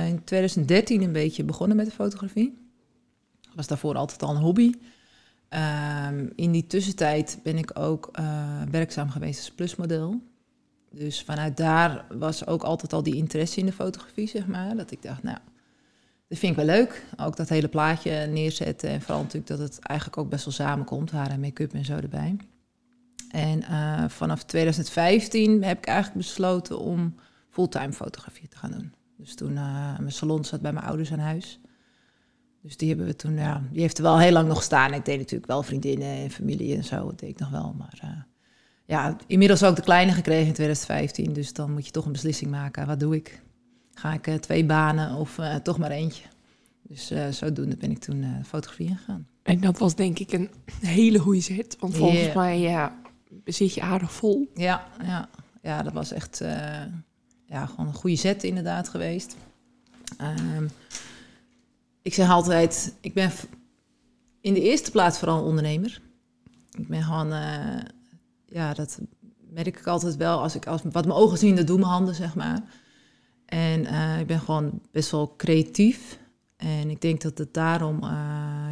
[0.07, 2.57] in 2013 een beetje begonnen met de fotografie.
[3.55, 4.71] Was daarvoor altijd al een hobby.
[5.49, 10.21] Ehm, in die tussentijd ben ik ook eh, werkzaam geweest als plusmodel.
[10.91, 14.75] Dus vanuit daar was ook altijd al die interesse in de fotografie, zeg maar.
[14.75, 15.37] Dat ik dacht, nou,
[16.27, 17.05] dat vind ik wel leuk.
[17.17, 18.89] Ook dat hele plaatje neerzetten.
[18.89, 21.11] En vooral natuurlijk dat het eigenlijk ook best wel samenkomt.
[21.11, 22.35] Haar en make-up en zo erbij.
[23.29, 27.15] En eh, vanaf 2015 heb ik eigenlijk besloten om
[27.49, 28.93] fulltime fotografie te gaan doen.
[29.17, 31.59] Dus toen, eh, mijn salon zat bij mijn ouders aan huis.
[32.65, 34.93] Dus die hebben we toen, ja, die heeft er wel heel lang nog gestaan.
[34.93, 37.75] Ik deed natuurlijk wel vriendinnen en familie en zo, dat deed ik nog wel.
[37.77, 38.09] Maar eh,
[38.85, 41.33] ja, inmiddels ook de kleine gekregen in 2015.
[41.33, 42.87] Dus dan moet je toch een beslissing maken.
[42.87, 43.41] Wat doe ik?
[43.93, 46.23] Ga ik eh, twee banen of eh, toch maar eentje?
[46.81, 49.27] Dus zodoende ben ik toen fotografie ingegaan.
[49.43, 50.49] En dat was denk ik een
[50.81, 51.77] hele goede zet.
[51.79, 52.99] Want volgens mij ja,
[53.45, 54.51] zit je aardig vol.
[54.53, 55.29] Ja, ja,
[55.61, 56.43] ja dat was echt
[57.45, 59.35] ja, gewoon een goede zet inderdaad geweest.
[60.17, 60.65] Ehm,
[62.05, 63.31] ik zeg altijd, ik ben
[64.41, 66.01] in de eerste plaats vooral ondernemer.
[66.77, 67.81] Ik ben gewoon, eh,
[68.45, 68.99] ja, dat
[69.49, 70.41] merk ik altijd wel.
[70.41, 72.61] Als ik, als, wat mijn ogen zien, dat doen mijn handen, zeg maar.
[73.45, 76.19] En eh, ik ben gewoon best wel creatief.
[76.57, 78.09] En ik denk dat het daarom eh,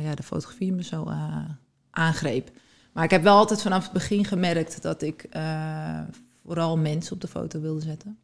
[0.04, 1.12] ja, de fotografie me zo
[1.89, 2.52] aangreep.
[2.91, 5.30] Maar ik heb wel altijd vanaf het begin gemerkt dat ik
[6.46, 8.17] vooral mensen op de foto wilde zetten.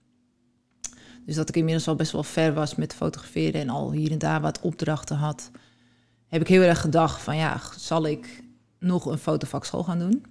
[1.30, 4.18] Dus dat ik inmiddels al best wel ver was met fotograferen en al hier en
[4.18, 5.52] daar wat opdrachten had.
[6.28, 8.44] Heb ik heel erg gedacht van ja, zal ik
[8.80, 10.26] nog een fotovakschool gaan doen?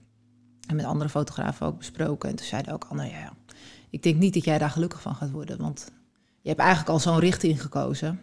[0.67, 2.29] En met andere fotografen ook besproken.
[2.29, 3.33] En toen zeiden ook anderen, ja,
[3.91, 5.59] ik denk niet dat jij daar gelukkig van gaat worden.
[5.59, 5.91] Want
[6.41, 8.21] je hebt eigenlijk al zo'n richting gekozen.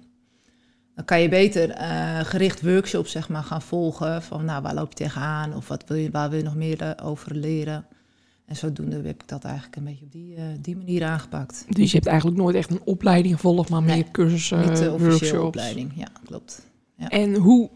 [0.96, 4.24] Dan kan je beter eh, gericht workshops zeg maar, gaan volgen.
[4.24, 5.56] Van nou, waar loop je tegenaan?
[5.56, 7.86] Of wat wil je, waar wil je nog meer eh, over leren?
[8.46, 11.66] En zodoende heb ik dat eigenlijk een beetje op die, eh, die manier aangepakt.
[11.70, 14.92] Dus je hebt eigenlijk nooit echt een opleiding gevolgd, maar Nee, meer cursussen, Niet de
[14.92, 15.44] officiële workshops.
[15.46, 15.92] opleiding.
[15.96, 16.66] Ja, klopt.
[16.98, 17.70] En hoe,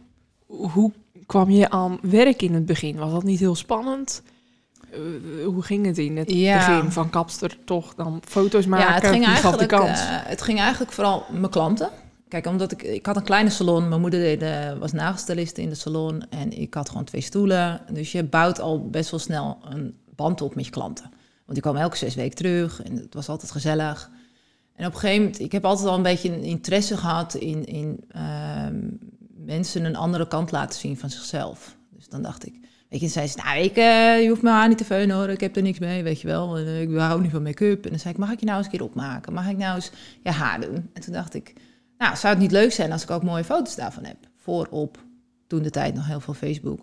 [0.45, 0.91] hoe
[1.25, 2.95] kwam je aan werk in het begin?
[2.97, 4.21] Was dat niet heel spannend?
[4.91, 4.99] Eh,
[5.45, 6.57] hoe ging het in het Ja.
[6.67, 8.87] begin van kapster toch dan foto's maken?
[8.87, 9.99] ja, het ging, eigenlijk, de kans?
[9.99, 11.89] eh, het ging eigenlijk vooral mijn klanten.
[12.27, 13.87] Kijk, omdat ik, ik had een kleine salon.
[13.89, 16.23] Mijn moeder deed, eh, was nagelstyliste in de salon.
[16.29, 17.81] En ik had gewoon twee stoelen.
[17.93, 21.09] Dus je bouwt al best wel snel een band op met je klanten.
[21.45, 24.09] Want die kwam elke zes weken terug en het was altijd gezellig.
[24.75, 27.65] En op een gegeven moment, ik heb altijd al een beetje een interesse gehad in,
[27.65, 28.79] in ehm,
[29.45, 31.75] mensen een andere kant laten zien van zichzelf.
[31.95, 32.53] Dus dan dacht ik,
[32.89, 35.15] weet je, dan zei ze, nou, ik, eh, je hoeft mijn haar niet te veunen
[35.15, 36.57] hoor, ik heb er niks mee, weet je wel.
[36.57, 37.83] En, eh, ik hou niet van make-up.
[37.83, 39.33] En dan zei ik, mag ik je nou eens een keer opmaken?
[39.33, 39.91] Mag ik nou eens
[40.23, 40.89] je haar doen?
[40.93, 41.53] En toen dacht ik,
[41.97, 44.17] nou, zou het niet leuk zijn als ik ook mooie foto's daarvan heb?
[44.35, 44.97] Voorop,
[45.47, 46.79] toen de tijd nog heel veel Facebook.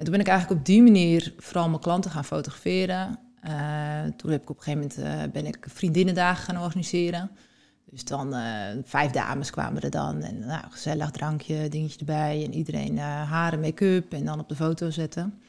[0.00, 3.18] En toen ben ik eigenlijk op die manier vooral mijn klanten gaan fotograferen.
[3.40, 7.30] Eh, toen heb ik op een gegeven moment eh, ben ik vriendinnendagen gaan organiseren.
[7.84, 8.52] Dus dan eh,
[8.84, 10.22] vijf dames kwamen er dan.
[10.22, 12.44] En nou, gezellig drankje, dingetje erbij.
[12.44, 15.40] En iedereen uh, haren, make-up en dan op de foto zetten.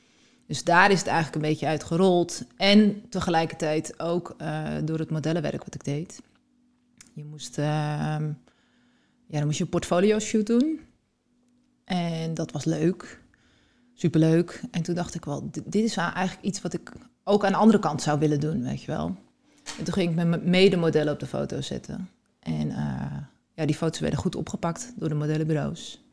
[0.47, 2.43] Dus daar is het eigenlijk een beetje uitgerold.
[2.57, 4.35] En tegelijkertijd ook
[4.83, 6.21] door het modellenwerk wat ik deed.
[7.13, 8.23] Je moest, ehm,
[9.27, 10.79] ja, dan moest je een portfolio shoot doen.
[11.85, 13.20] En dat was leuk.
[14.01, 14.61] Superleuk.
[14.71, 16.91] En toen dacht ik wel, dit, is eigenlijk iets wat ik
[17.23, 19.15] ook aan de andere kant zou willen doen, weet je wel.
[19.77, 22.09] En toen ging ik met mijn medemodellen op de foto zetten.
[22.39, 23.17] En uh,
[23.53, 26.03] ja, die foto's werden goed opgepakt door de modellenbureaus.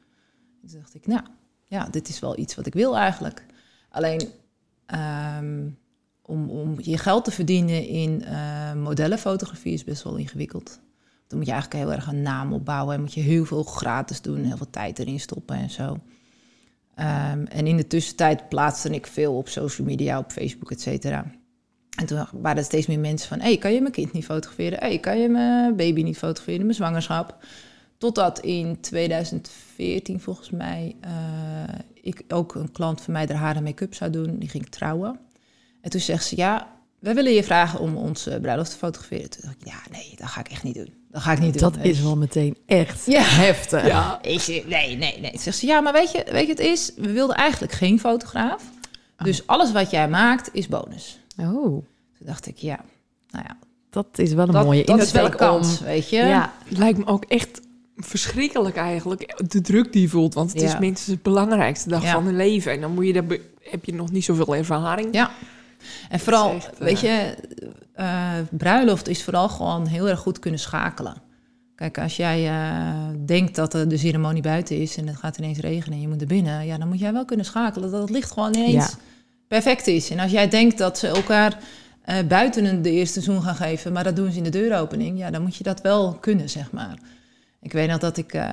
[0.63, 1.23] En toen dacht ik, nou,
[1.65, 3.45] ja, dit is wel iets wat ik wil eigenlijk.
[3.89, 4.29] Alleen
[5.41, 5.79] um,
[6.23, 10.81] om, om je geld te verdienen in uh, modellenfotografie is best wel ingewikkeld.
[11.27, 14.21] Dan moet je eigenlijk heel erg een naam opbouwen en moet je heel veel gratis
[14.21, 15.99] doen, heel veel tijd erin stoppen en zo.
[17.01, 21.25] Um, en in de tussentijd plaatste ik veel op social media, op Facebook, et cetera.
[21.99, 23.41] En toen waren er steeds meer mensen van...
[23.41, 24.79] hey, kan je mijn kind niet fotograferen?
[24.79, 27.37] hey, kan je mijn baby niet fotograferen, mijn zwangerschap?
[27.99, 30.97] Totdat in 2014 volgens mij...
[31.05, 34.39] Uh, ik ook een klant van mij haar en make-up zou doen.
[34.39, 35.19] Die ging trouwen.
[35.81, 39.31] En toen zegt ze, ja, wij willen je vragen om onze bruiloft te fotograferen.
[39.31, 40.98] Toen dacht ik, ja, nee, dat ga ik echt niet doen.
[41.11, 41.83] Dat ga ik niet dat doen.
[41.83, 43.23] Dat is wel meteen echt ja.
[43.23, 43.87] heftig.
[43.87, 44.19] Ja.
[44.23, 45.39] Ik nee, nee, nee.
[45.39, 46.93] Zegt ze, ja, maar weet je, weet je, het is...
[46.97, 48.63] We wilden eigenlijk geen fotograaf.
[49.19, 49.25] Oh.
[49.25, 51.19] Dus alles wat jij maakt is bonus.
[51.37, 51.85] Oh.
[52.19, 52.81] Toen dacht ik, ja,
[53.31, 53.57] nou ja.
[53.91, 56.17] Dat is wel een dat, mooie dat is wel een kans, om, weet je.
[56.17, 57.61] Ja, het lijkt me ook echt
[57.97, 60.35] verschrikkelijk eigenlijk, de druk die je voelt.
[60.35, 60.67] Want het ja.
[60.67, 62.13] is minstens de belangrijkste dag ja.
[62.13, 62.73] van hun leven.
[62.73, 65.15] En dan moet je daar, heb je nog niet zoveel ervaring.
[65.15, 65.31] Ja.
[66.09, 67.35] En vooral, echt, weet uh, je,
[67.99, 71.15] uh, bruiloft is vooral gewoon heel erg goed kunnen schakelen.
[71.75, 75.95] Kijk, als jij uh, denkt dat de ceremonie buiten is en het gaat ineens regenen
[75.95, 78.33] en je moet er binnen, ja, dan moet jij wel kunnen schakelen dat het licht
[78.33, 78.99] gewoon ineens ja.
[79.49, 80.11] perfect is.
[80.11, 81.59] En als jij denkt dat ze elkaar
[82.07, 85.31] uh, buiten de eerste zoen gaan geven, maar dat doen ze in de deuropening, ja,
[85.31, 86.99] dan moet je dat wel kunnen, zeg maar.
[87.61, 88.47] Ik weet nog dat ik uh, op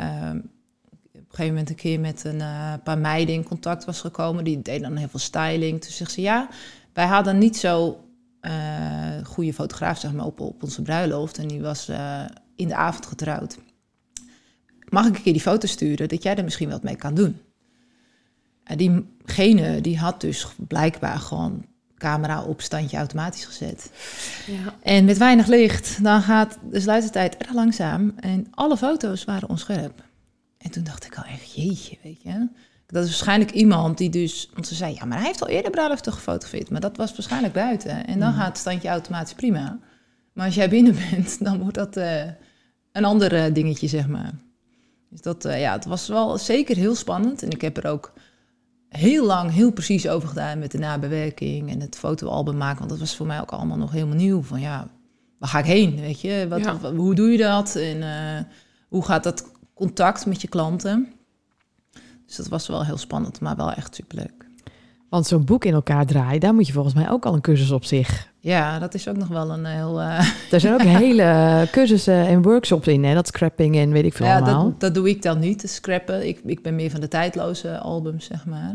[1.14, 2.44] een gegeven moment een keer met een
[2.84, 5.82] paar meiden in contact was gekomen, die deden dan heel veel styling.
[5.82, 6.48] Toen zegt ze, ja,
[6.94, 8.05] wij hadden niet zo
[9.24, 11.38] goede fotograaf zeg maar, op, op onze bruiloft.
[11.38, 13.58] En die was uh, in de avond getrouwd.
[14.90, 17.40] Mag ik een keer die foto sturen, dat jij er misschien wat mee kan doen?
[18.64, 21.66] En diegene die had dus blijkbaar gewoon
[21.98, 23.92] camera op standje automatisch gezet.
[24.48, 24.76] Ja.
[24.82, 28.14] En met weinig licht, dan gaat de sluitertijd erg langzaam.
[28.16, 30.04] En alle foto's waren onscherp.
[30.58, 32.48] En toen dacht ik al echt, jeetje, weet je...
[32.88, 34.50] Dat is waarschijnlijk iemand die dus...
[34.54, 36.70] Want ze zei, ja, maar hij heeft al eerder bruiloften gefotografeerd.
[36.70, 38.08] Maar dat was waarschijnlijk buiten.
[38.08, 38.36] En dan mm.
[38.36, 39.80] gaat het standje automatisch prima.
[40.34, 42.24] Maar als jij binnen bent, dan wordt dat uh,
[42.92, 44.32] een ander uh, dingetje, zeg maar.
[45.10, 47.44] Dus dat, uh, ja, het was wel zeker heel spannend.
[47.44, 48.14] En ik heb er ook
[48.90, 52.78] heel lang heel precies over gedaan met de nabewerking en het fotoalbum maken.
[52.78, 54.42] Want dat was voor mij ook allemaal nog helemaal nieuw.
[54.42, 54.88] Van ja,
[55.40, 56.46] waar ga ik heen, weet je?
[56.50, 56.78] Wat, Ja.
[56.78, 57.76] wat- hoe doe je dat?
[57.76, 58.04] En
[58.88, 61.15] hoe gaat dat contact met je klanten?
[62.26, 64.44] Dus dat was wel heel spannend, maar wel echt superleuk.
[65.10, 67.72] Want zo'n boek in elkaar draaien, daar moet je volgens mij ook al een cursus
[67.72, 68.34] op zich.
[68.40, 70.02] Ja, dat is ook nog wel een heel...
[70.02, 73.14] eh, Er zijn ook hele cursussen en workshops in, hè?
[73.14, 74.64] Dat scrapping en weet ik veel ja, allemaal.
[74.64, 76.28] dat, dat doe ik dan niet, scrappen.
[76.28, 78.72] Ik, ik ben meer van de tijdloze albums, zeg maar.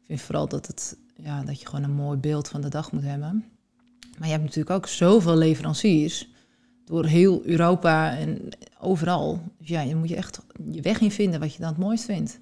[0.00, 2.92] Ik vind vooral dat, het, ja, dat je gewoon een mooi beeld van de dag
[2.92, 3.44] moet hebben.
[4.18, 6.28] Maar je hebt natuurlijk ook zoveel leveranciers
[6.84, 8.48] door heel Europa en
[8.80, 9.40] overal.
[9.58, 12.04] Dus ja, je moet je echt je weg in vinden wat je dan het mooist
[12.04, 12.40] vindt.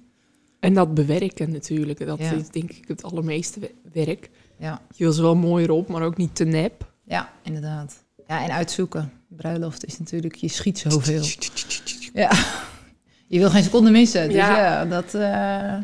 [0.67, 2.31] En dat bewerken natuurlijk, dat Ja.
[2.31, 4.29] is denk ik het allermeeste we- werk.
[4.57, 6.91] Ja, Je wil ze wel mooi erop, maar ook niet te nep.
[7.03, 8.03] ja inderdaad.
[8.27, 9.11] Ja, en uitzoeken.
[9.27, 11.23] Bruiloft is natuurlijk, je schiet zoveel.
[12.13, 12.31] Ja,
[13.27, 14.25] je wil geen seconde missen.
[14.27, 14.57] Dus Ja.
[14.57, 15.13] ja, dat...
[15.13, 15.77] eh,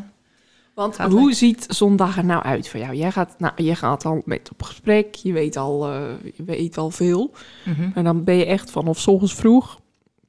[0.74, 2.96] Want hoe ziet zo'n dag er nou uit voor jou?
[2.96, 6.02] Jij gaat, nou, jij gaat al met op gesprek, je weet al, eh,
[6.36, 7.32] je weet al veel.
[7.66, 7.90] mhm.
[7.96, 9.80] En dan ben je echt vanaf 's ochtends vroeg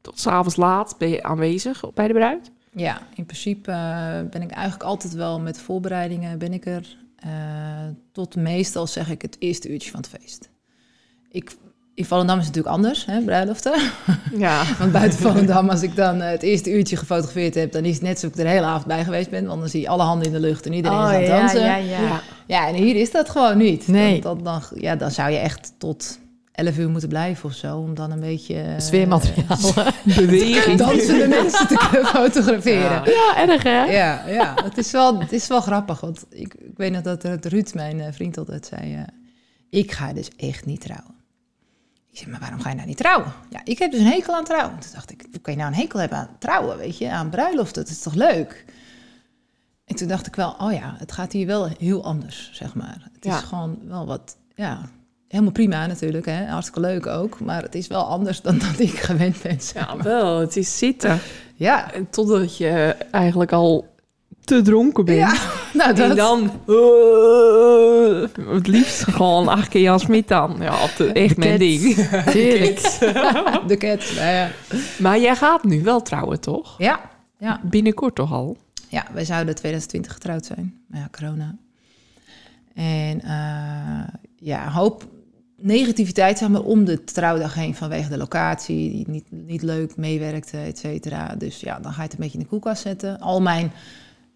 [0.01, 2.51] tot 's avonds laat ben je aanwezig bij de bruid.
[2.77, 6.97] Ja, in principe eh, ben ik eigenlijk altijd wel met voorbereidingen ben ik er.
[7.17, 7.31] eh,
[8.13, 10.51] tot meestal zeg ik het eerste uurtje van het feest.
[11.31, 11.57] Ik
[11.95, 13.73] in Volendam is het natuurlijk anders, hè, bruiloften.
[14.39, 14.63] Ja.
[14.79, 17.73] Want buiten Volendam, als ik dan eh, het eerste uurtje gefotografeerd heb...
[17.73, 19.47] dan is het net alsof ik er de hele avond bij geweest ben.
[19.47, 21.59] Want dan zie je alle handen in de lucht en iedereen is aan het dansen.
[21.61, 22.21] Oh, ja, Ja, ja.
[22.47, 22.69] ja.
[22.69, 23.87] en hier is dat gewoon niet.
[23.89, 24.21] Nee.
[24.21, 26.19] Dan, dan, dan, ja, dan zou je echt tot
[26.55, 27.77] 11 uur moeten blijven of zo...
[27.79, 28.55] om dan een beetje...
[28.63, 29.59] eh, Sfeermateriaal.
[30.17, 30.79] Beweging.
[30.79, 32.91] dansende mensen te kunnen fotograferen.
[32.91, 33.03] Ja.
[33.05, 33.85] ja, erg hè?
[33.85, 36.01] Ja, ja het, is wel, het is wel grappig.
[36.01, 38.95] Want ik, ik weet nog dat dat Ruud, mijn eh, vriend, altijd zei...
[38.95, 39.03] eh,
[39.71, 41.15] ik ga dus echt niet trouwen.
[42.11, 43.33] Ik zei, maar waarom ga je nou niet trouwen?
[43.51, 44.79] Ja, ik heb dus een hekel aan trouwen.
[44.79, 47.11] Toen dacht ik, hoe kan je nou een hekel hebben aan trouwen, weet je?
[47.11, 48.65] Aan bruiloft, dat is toch leuk?
[49.85, 53.09] En toen dacht ik wel, oh ja, het gaat hier wel heel anders, zeg maar.
[53.13, 53.37] Het Ja.
[53.37, 54.81] is gewoon wel wat, ja...
[55.29, 56.45] Helemaal prima natuurlijk, hè?
[56.45, 57.41] hartstikke leuk ook.
[57.41, 59.61] Maar het is wel anders dan dat ik gewend ben.
[59.61, 60.41] zeg Ja, wel.
[60.41, 61.21] Het is zitten.
[61.55, 61.91] ja.
[62.11, 63.93] Totdat je eigenlijk al
[64.45, 65.19] te dronken bent.
[65.19, 65.35] ja.
[65.75, 70.57] Nou, En dan eh, het liefst gewoon acht keer Jan Smit dan.
[70.61, 71.95] Ja, echt mijn ding.
[72.39, 72.81] Heerlijk.
[73.67, 74.03] de cat.
[74.09, 74.51] Ja, ja.
[74.99, 76.75] Maar jij gaat nu wel trouwen, toch?
[76.79, 77.01] ja,
[77.39, 77.61] ja.
[77.63, 78.57] Binnenkort toch al?
[78.89, 80.75] Ja, wij zouden 2020 getrouwd zijn.
[80.89, 81.57] Maar ja, corona.
[82.75, 85.05] En eh, ja, hoop
[85.65, 90.59] negativiteit zeg maar, om de trouwdag heen vanwege de locatie, die niet, niet leuk meewerkte,
[90.59, 91.35] et cetera.
[91.35, 93.21] Dus ja, dan ga je het een beetje in de koelkast zetten.
[93.21, 93.73] Al mijn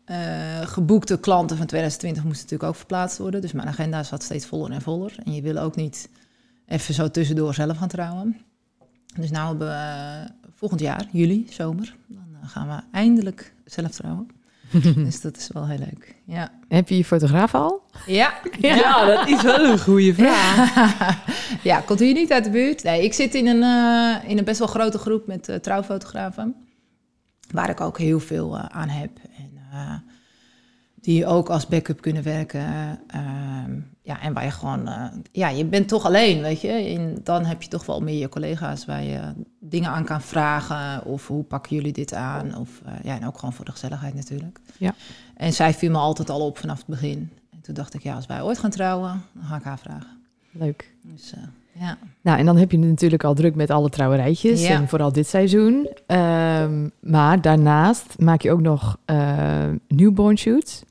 [0.04, 3.40] eh, geboekte klanten van 2020 moesten natuurlijk ook verplaatst worden.
[3.40, 5.14] Dus mijn agenda zat steeds voller en voller.
[5.24, 6.08] En je wil ook niet
[6.66, 8.36] even zo tussendoor zelf gaan trouwen.
[9.16, 13.90] Dus nou hebben we eh, volgend jaar, juli, zomer, dan eh, gaan we eindelijk zelf
[13.90, 14.28] trouwen.
[15.04, 16.14] dus dat is wel heel leuk.
[16.24, 16.50] Ja.
[16.68, 17.83] Heb je je fotograaf al?
[18.07, 18.35] Ja.
[18.61, 21.24] Ja, dat is wel een goede vraag.
[21.62, 22.83] ja, komt hier niet uit de buurt?
[22.83, 26.54] Nee, ik zit in een, eh, in een best wel grote groep met eh, trouwfotografen.
[27.50, 29.11] Waar ik ook heel veel eh, aan heb.
[29.37, 29.94] En eh,
[30.94, 33.00] die ook als backup kunnen werken.
[34.09, 34.88] Ja, en waar je gewoon...
[34.88, 36.68] eh, ja, je bent toch alleen, weet je.
[36.68, 39.21] En dan heb je toch wel meer je collega's waar je
[39.61, 41.05] dingen aan kan vragen.
[41.05, 42.57] Of hoe pakken jullie dit aan?
[42.57, 44.61] Of eh, ja, en ook gewoon voor de gezelligheid natuurlijk.
[44.79, 44.94] Ja.
[45.37, 47.31] En zij viel me altijd al op vanaf het begin.
[47.51, 50.21] En toen dacht ik, ja, als wij ooit gaan trouwen, dan ga ik haar vragen.
[50.51, 50.94] Leuk.
[51.03, 51.40] Dus eh,
[51.81, 51.99] ja.
[52.21, 54.66] Nou, en dan heb je natuurlijk al druk met alle trouwerijtjes.
[54.66, 54.75] Ja.
[54.75, 55.88] En vooral dit seizoen.
[56.07, 58.97] Ehm, maar daarnaast maak je ook nog
[59.88, 60.83] newborn shoots.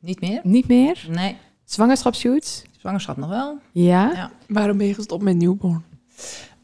[0.00, 0.40] Niet meer?
[0.42, 1.06] Niet meer.
[1.10, 1.36] Nee,
[1.74, 2.62] Zwangerschapsshoots.
[2.78, 3.58] zwangerschap nog wel.
[3.72, 4.12] Ja.
[4.12, 4.30] Ja.
[4.48, 5.84] Waarom ben je gestopt met newborn?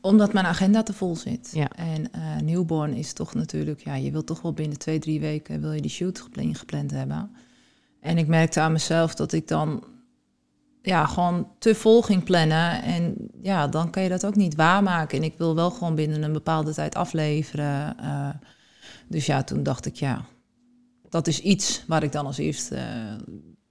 [0.00, 1.50] Omdat mijn agenda te vol zit.
[1.52, 1.68] Ja.
[1.76, 5.60] En eh newborn is toch natuurlijk, ja, je wilt toch wel binnen twee, drie weken
[5.60, 7.30] wil je die shoot gepland, gepland hebben.
[8.00, 9.84] En ik merkte aan mezelf dat ik dan
[10.82, 12.82] ja, gewoon te vol ging plannen.
[12.82, 15.18] En ja, dan kan je dat ook niet waarmaken.
[15.18, 17.98] En ik wil wel gewoon binnen een bepaalde tijd afleveren.
[17.98, 18.28] eh.
[19.08, 20.24] dus ja, toen dacht ik, ja,
[21.08, 22.82] dat is iets waar ik dan als eerst eh,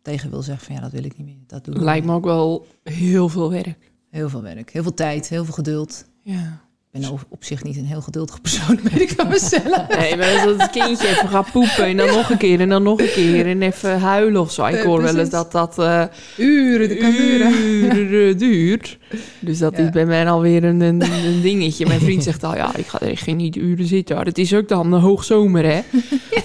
[0.01, 1.43] tegen wil zeggen van ja, dat wil ik niet meer.
[1.47, 3.91] Dat doe ik Lijkt me ook wel heel veel werk.
[4.09, 6.05] Heel veel werk, heel veel tijd, heel veel geduld.
[6.21, 6.68] Ja.
[6.93, 9.87] Ik ben op, zich niet een heel geduldige persoon, weet ik van mezelf.
[9.99, 12.83] Nee, maar als het kindje even gaat poepen en dan nog een keer en dan
[12.83, 14.65] nog een keer en even huilen of zo.
[14.65, 16.03] Ik hoor wel eens dat dat eh,
[16.37, 17.53] Uren, dat kan duren.
[17.63, 18.97] uren duurt.
[19.39, 19.83] Dus dat Ja.
[19.83, 21.85] is bij mij alweer een, een, een dingetje.
[21.85, 24.17] Mijn vriend zegt al, ja, ik ga er geen niet uren zitten.
[24.17, 25.79] Het is ook dan een hoogzomer, hè?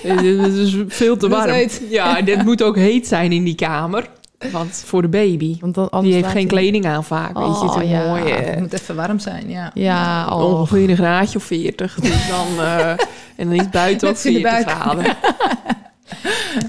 [0.04, 1.68] Eh, Het is veel te Dat warm.
[1.88, 4.08] Ja, dit moet ook heet zijn in die kamer.
[4.52, 5.56] Want voor de baby.
[5.60, 7.50] Want dan, Die anders heeft geen hij- kleding aan vaak, weet je.
[7.52, 8.06] Oh, Het is ja.
[8.06, 9.70] mooi, eh, Het moet even warm zijn, ja.
[9.74, 10.44] Ja, oh.
[10.60, 11.94] ongeveer een graadje of 40.
[12.00, 12.88] Dus dan, eh,
[13.36, 14.80] en dan is buiten ook Net in de 40 buik.
[14.80, 15.16] graden.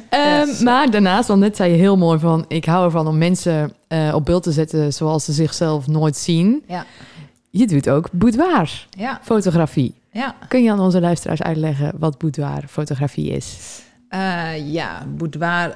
[0.10, 0.60] Ehm, Yes.
[0.60, 2.46] Maar daarnaast, want net zei je heel mooi van...
[2.48, 6.64] ik hou ervan om mensen eh, op beeld te zetten zoals ze zichzelf nooit zien.
[6.68, 6.86] Ja.
[7.50, 9.94] Je doet ook boudoir Ja, fotografie.
[10.12, 10.36] ja.
[10.48, 13.58] Kun je aan onze luisteraars uitleggen wat boudoir fotografie is?
[14.10, 15.76] Eh, ja, boudoir.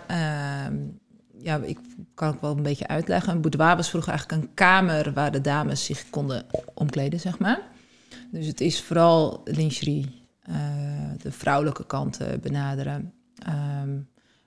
[1.50, 1.80] Ja, ik
[2.14, 3.34] kan ook wel een beetje uitleggen.
[3.34, 7.62] Een boudoir was vroeger eigenlijk een kamer waar de dames zich konden omkleden, zeg maar.
[8.32, 10.56] Dus het is vooral lingerie, eh,
[11.22, 13.14] de vrouwelijke kanten benaderen.
[13.46, 14.00] Ehm,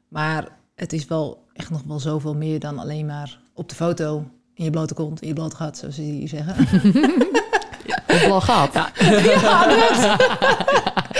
[0.08, 4.30] maar het is wel echt nog wel zoveel meer dan alleen maar op de foto
[4.54, 6.66] in je blote kont, in je blote gat, zoals ze hier zeggen.
[8.28, 8.74] Wel gehad?
[8.74, 8.92] Ja,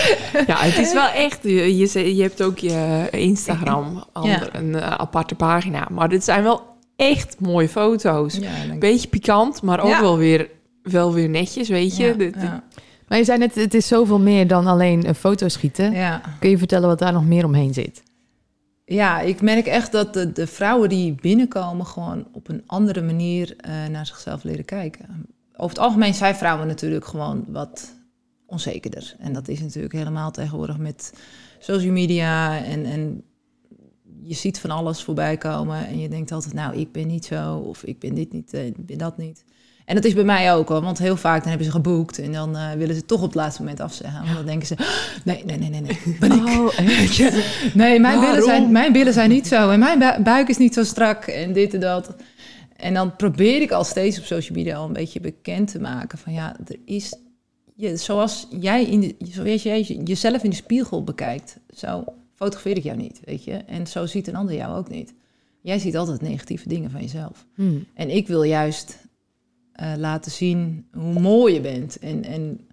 [0.47, 1.39] het is wel echt...
[1.43, 1.77] Je,
[2.15, 5.87] je, hebt ook je Instagram, ander, een eh, aparte pagina.
[5.91, 6.61] Maar dit zijn wel
[6.95, 8.35] echt mooie foto's.
[8.35, 8.49] Ja.
[8.79, 10.01] Beetje pikant, maar ook Ja.
[10.01, 10.49] wel, weer,
[10.83, 12.05] wel weer netjes, weet je.
[12.05, 12.63] Ja, Dit- ja,
[13.07, 15.91] Maar je zei net, het is zoveel meer dan alleen een foto schieten.
[15.91, 16.21] ja.
[16.39, 18.03] Kun je vertellen wat daar nog meer omheen zit?
[18.85, 23.55] Ja, ik merk echt dat de, de vrouwen die binnenkomen gewoon op een andere manier
[23.57, 25.05] eh, naar zichzelf leren kijken.
[25.55, 27.93] Over het algemeen zijn vrouwen natuurlijk gewoon wat
[28.53, 29.15] onzekerder.
[29.19, 31.13] En dat is natuurlijk helemaal tegenwoordig met
[31.59, 33.23] social media en, en
[34.21, 37.55] je ziet van alles voorbij komen en je denkt altijd, nou, ik ben niet zo
[37.55, 39.43] of ik ben dit niet, eh, ik ben dat niet.
[39.85, 42.31] En dat is bij mij ook hoor, want heel vaak dan hebben ze geboekt en
[42.31, 44.23] dan eh, willen ze toch op het laatste moment afzeggen.
[44.23, 44.75] Want dan denken ze,
[45.23, 46.45] nee, nee, nee, nee, nee, ben ik.
[46.45, 46.77] Oh?
[47.73, 50.73] Nee, mijn billen, zijn, mijn billen zijn niet zo en mijn bu- buik is niet
[50.73, 52.15] zo strak en dit en dat.
[52.75, 56.17] En dan probeer ik al steeds op social media al een beetje bekend te maken
[56.17, 57.15] van ja, er is,
[57.75, 62.03] je, zoals jij, in de, zoals jij jezelf in de spiegel bekijkt, zo
[62.35, 63.53] fotografeer ik jou niet, weet je.
[63.53, 65.13] En zo ziet een ander jou ook niet.
[65.61, 67.45] Jij ziet altijd negatieve dingen van jezelf.
[67.55, 67.85] Hmm.
[67.93, 68.97] En ik wil juist
[69.71, 71.99] eh, laten zien hoe mooi je bent.
[71.99, 72.67] En, en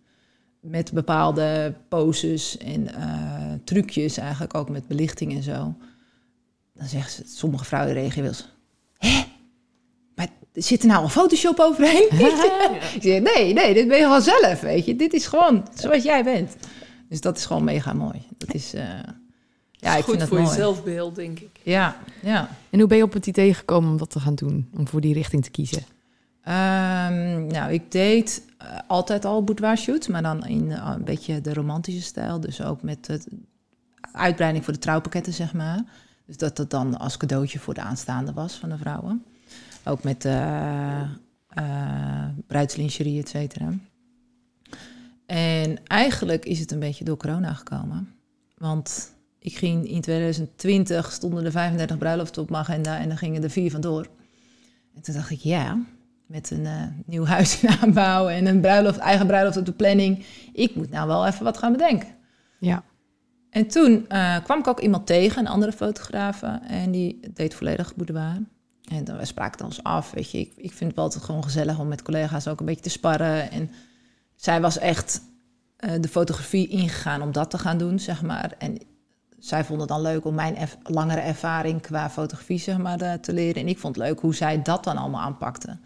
[0.61, 5.75] met bepaalde poses en eh, trucjes, eigenlijk ook met belichting en zo.
[6.75, 8.49] Dan zeggen ze, sommige vrouwen reageren wel eens...
[8.99, 9.30] Hè?
[10.53, 12.09] Zit er nou een Photoshop overheen?
[12.95, 14.97] ik zeg, nee, nee, dit ben je gewoon zelf, weet je.
[14.97, 16.57] Dit is gewoon zoals jij bent.
[17.09, 18.23] Dus dat is gewoon mega mooi.
[18.39, 18.75] Dat is...
[18.75, 18.83] eh,
[19.73, 20.57] ja, ik Goed vind dat voor je mooi.
[20.57, 21.61] zelfbeeld, denk ik.
[21.63, 22.49] Ja, ja.
[22.71, 24.69] En hoe ben je op het idee gekomen om dat te gaan doen?
[24.77, 25.83] Om voor die richting te kiezen?
[26.43, 31.41] Ehm, nou, ik deed eh, altijd al boudoir shoots, maar dan in eh, een beetje
[31.41, 32.41] de romantische stijl.
[32.41, 33.21] Dus ook met de
[34.13, 35.81] uitbreiding voor de trouwpakketten, zeg maar.
[36.27, 39.25] Dus dat dat dan als cadeautje voor de aanstaande was van de vrouwen.
[39.85, 41.01] Ook met eh
[41.51, 43.73] eh bruidslingerie, et cetera.
[45.27, 48.15] En eigenlijk is het een beetje door corona gekomen.
[48.57, 53.43] Want ik ging in 2020, stonden er 35 bruiloften op mijn agenda en dan gingen
[53.43, 54.09] er vier vandoor.
[54.95, 55.79] En toen dacht ik, ja,
[56.27, 60.25] met een eh, nieuw huis in aanbouw en een bruiloft, eigen bruiloft op de planning.
[60.53, 62.09] Ik moet nou wel even wat gaan bedenken.
[62.59, 62.85] Ja.
[63.51, 64.07] En toen
[64.45, 68.37] kwam ik ook iemand tegen, een andere fotograaf, en die deed volledig boudoir.
[68.91, 70.39] En dan we spraken ons af, weet je.
[70.39, 72.91] Ik, ik vind het wel altijd gewoon gezellig om met collega's ook een beetje te
[72.91, 73.51] sparren.
[73.51, 73.71] En
[74.37, 75.23] zij was echt
[75.77, 78.55] eh, de fotografie ingegaan om dat te gaan doen, zeg maar.
[78.59, 78.79] En
[79.39, 83.33] zij vond het dan leuk om mijn langere ervaring qua fotografie, zeg maar, eh, te
[83.33, 83.63] leren.
[83.63, 85.79] En ik vond het leuk hoe zij dat dan allemaal aanpakte.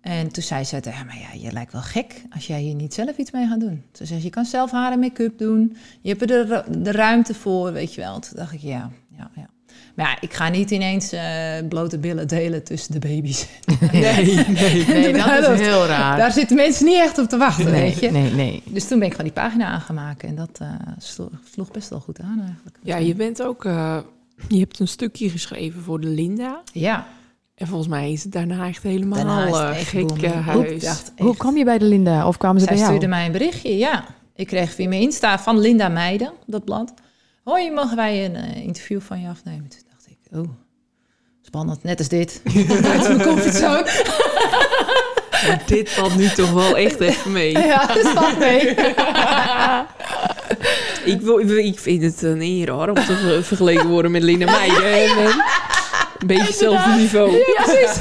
[0.00, 2.94] En toen zei ze tegen mij, ja, je lijkt wel gek als jij hier niet
[2.94, 3.84] zelf iets mee gaat doen.
[3.92, 5.76] Ze je kan zelf haar en make-up doen.
[6.00, 8.18] Je hebt er de, de ruimte voor, weet je wel.
[8.18, 9.48] Toen dacht ik, ja, ja, ja.
[9.94, 11.22] Maar ja, ik ga niet ineens eh,
[11.68, 13.46] blote billen delen tussen de baby's.
[13.92, 14.84] Nee, nee.
[14.86, 16.16] Nee, dat is heel raar.
[16.16, 18.10] Daar zitten mensen niet echt op te wachten, nee, weet je.
[18.10, 18.62] nee, nee.
[18.64, 20.22] Dus toen ben ik gewoon die pagina aangemaakt.
[20.22, 22.76] En dat eh, sloeg, sloeg best wel goed aan eigenlijk.
[22.82, 23.64] Ja, je bent ook...
[23.64, 23.98] eh,
[24.48, 26.62] je hebt een stukje geschreven voor de Linda.
[26.72, 27.06] Ja,
[27.54, 30.82] En volgens mij is het daarna echt helemaal Daarna echt gek huis.
[30.82, 32.26] dacht Hoe kwam je bij de Linda?
[32.26, 32.94] Of kwamen ze Zij bij jou?
[32.96, 34.04] stuurde mij een berichtje, ja.
[34.36, 36.94] Ik kreeg via mijn Insta van Linda Meijden, dat blad.
[37.44, 39.68] Hoi, mogen wij een eh, interview van je afnemen?
[40.34, 40.48] Oh,
[41.42, 42.40] spannend, net als dit.
[42.92, 43.86] Uit mijn comfortzone.
[45.66, 47.52] Dit valt nu toch wel echt even mee.
[47.72, 48.74] ja, dat valt mee.
[51.04, 54.44] Ik, wil, ik vind het een eer hoor, om te ver- vergeleken worden met Linda
[54.50, 54.84] Meijden.
[54.92, 55.34] En, eh,
[56.18, 57.42] Een beetje hetzelfde niveau.
[57.54, 57.98] precies.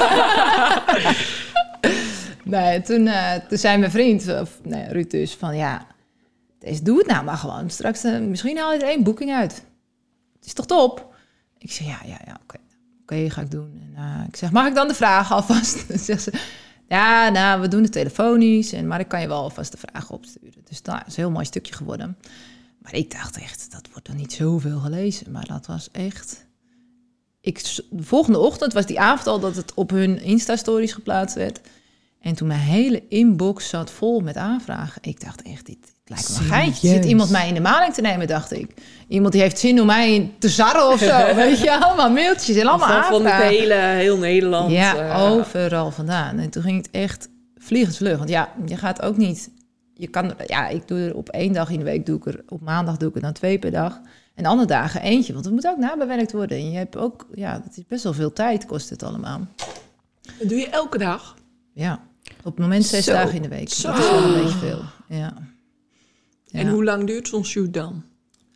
[2.43, 3.09] nee, toen,
[3.49, 5.87] toen zei mijn vriend, of nee, Ruud dus, van ja,
[6.59, 7.69] deze, doe het nou maar gewoon.
[7.69, 9.53] Straks, eh, misschien haal je er één boeking uit.
[10.35, 11.12] Het is toch top?
[11.63, 12.57] Ik zeg, ja, ja, ja, oké.
[13.01, 13.81] Oké, ga ik doen.
[13.81, 15.83] En, eh, ik zeg, mag ik dan de vraag alvast?
[15.87, 16.33] Dan zegt ze,
[16.87, 20.11] ja, nou, we doen het telefonisch, en, maar ik kan je wel alvast de vraag
[20.11, 20.61] opsturen.
[20.63, 22.17] Dus dat is een heel mooi stukje geworden.
[22.81, 25.31] Maar ik dacht echt, dat wordt er niet zoveel gelezen.
[25.31, 26.45] Maar dat was echt...
[27.41, 31.61] Ik, de volgende ochtend was die avond al dat het op hun Insta-stories geplaatst werd.
[32.19, 35.01] En toen mijn hele inbox zat vol met aanvragen.
[35.03, 36.73] Ik dacht echt, dit, lijkt me een.
[36.73, 36.79] Serieus?
[36.79, 38.73] Zit iemand mij in de maling te nemen, dacht ik.
[39.07, 41.25] Iemand die heeft zin om mij te zarren of zo.
[41.35, 44.71] Weet je, allemaal mailtjes en allemaal Van, van het hele, heel Nederland.
[44.71, 46.37] Ja, eh, overal vandaan.
[46.37, 48.17] En toen ging het echt vliegensvlug.
[48.17, 49.51] Want ja, je gaat ook niet...
[49.95, 52.43] Je kan, ja, ik doe er op één dag in de week, doe ik er,
[52.47, 54.01] op maandag doe ik er dan twee per dag.
[54.35, 56.57] En andere dagen eentje, want het moet ook nabewerkt worden.
[56.57, 59.47] En je hebt ook, ja, dat is best wel veel tijd, kost het allemaal.
[60.39, 61.35] Dat doe je elke dag.
[61.73, 61.99] Ja,
[62.37, 63.11] op het moment zes Zo.
[63.11, 63.69] dagen in de week.
[63.69, 63.87] Zo.
[63.87, 64.81] Dat is wel een beetje veel.
[65.07, 65.33] Ja.
[66.61, 68.03] En hoe lang duurt zo'n shoot dan?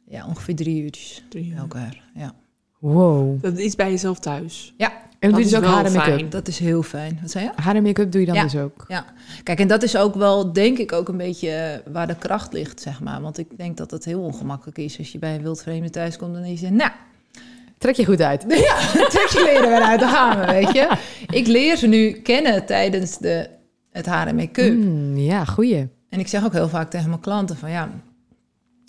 [0.10, 1.58] Ja, ongeveer drie uurtjes Drie uur.
[1.58, 2.04] elke keer.
[2.16, 2.34] Ja.
[2.80, 3.42] Wow.
[3.42, 4.74] Dat is bij jezelf thuis.
[4.78, 6.14] ja, En doe Dat je dus is ook haar en make-up?
[6.18, 6.30] fijn.
[6.30, 7.20] dat is heel fijn.
[7.22, 7.52] Wat zei je?
[7.56, 8.44] Haar en make-up doe je dan Ja.
[8.44, 8.86] dus ook?
[8.88, 9.06] Ja,
[9.44, 12.54] kijk, en dat is ook wel, denk ik, ook een beetje eh, waar de kracht
[12.54, 13.22] ligt, zeg maar.
[13.22, 16.36] Want ik denk dat het heel ongemakkelijk is als je bij een wildvreemde thuis komt
[16.36, 16.92] en je zegt, nou,
[17.78, 18.46] Trek je goed uit.
[18.70, 18.78] ja,
[19.10, 20.98] trek je kleren weer uit, gaan we, weet je.
[21.30, 23.50] Ik leer ze nu kennen tijdens de,
[23.92, 24.74] het haar en make-up.
[24.74, 25.88] Mm, ja, goeie.
[26.10, 27.90] En ik zeg ook heel vaak tegen mijn klanten van, ja,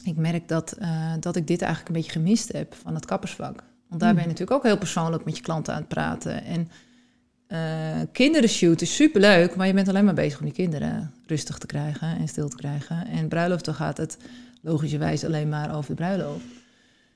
[0.04, 3.62] ik merk dat, eh, dat ik dit eigenlijk een beetje gemist heb van het kappersvak.
[3.88, 6.44] Want daar ben je natuurlijk ook heel persoonlijk met je klanten aan het praten.
[6.44, 6.70] En
[7.46, 11.58] eh kinderen shoot is superleuk, maar je bent alleen maar bezig om die kinderen rustig
[11.58, 13.06] te krijgen en stil te krijgen.
[13.06, 14.18] En bruiloften gaat het
[14.62, 16.44] logischerwijs alleen maar over de bruiloft.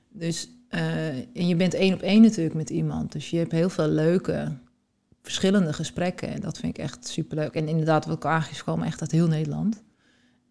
[0.09, 3.11] Dus, eh, en je bent één op één natuurlijk met iemand.
[3.11, 4.51] Dus je hebt heel veel leuke
[5.21, 6.27] verschillende gesprekken.
[6.27, 7.53] En dat vind ik echt superleuk.
[7.53, 9.83] En inderdaad, wat ik aangeef, komen echt uit heel Nederland.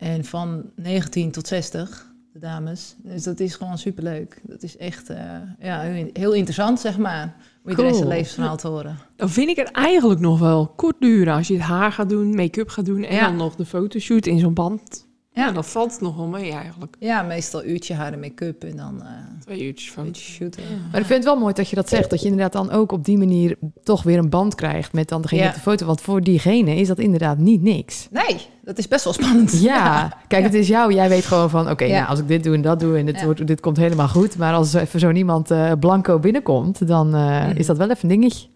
[0.02, 2.94] En van 19 tot 60, de dames.
[3.02, 4.40] Dus dat is gewoon superleuk.
[4.42, 5.16] Dat is echt eh,
[5.60, 5.80] ja,
[6.12, 7.36] heel, interessant, zeg maar.
[7.64, 8.14] Om iedereen zijn Cool.
[8.16, 8.98] levensverhaal te horen.
[9.16, 12.34] Dan vind ik het eigenlijk nog wel kort duren als je het haar gaat doen,
[12.34, 13.26] make-up gaat doen en Ja.
[13.26, 15.06] dan nog de fotoshoot in zo'n band.
[15.34, 16.96] Ja, dat valt nog wel mee eigenlijk.
[16.98, 19.08] Ja, meestal uurtje haar en make-up en dan eh
[19.40, 20.14] Twee uurtjes van.
[20.14, 20.62] shooten.
[20.90, 22.10] Maar ik vind het wel mooi dat je dat zegt.
[22.10, 25.22] Dat je inderdaad dan ook op die manier toch weer een band krijgt met dan
[25.22, 25.52] degene Ja.
[25.52, 25.86] de foto.
[25.86, 28.08] Want voor diegene is dat inderdaad niet niks.
[28.10, 29.60] Nee, dat is best wel spannend.
[29.60, 30.94] Ja, kijk, het is jou.
[30.94, 31.96] Jij weet gewoon van, oké, Ja.
[31.96, 33.24] nou, als ik dit doe en dat doe en dit, Ja.
[33.24, 34.36] wordt, dit komt helemaal goed.
[34.38, 37.56] Maar als er even zo iemand eh, blanco binnenkomt, dan eh, Mhm.
[37.56, 38.48] is dat wel even een dingetje.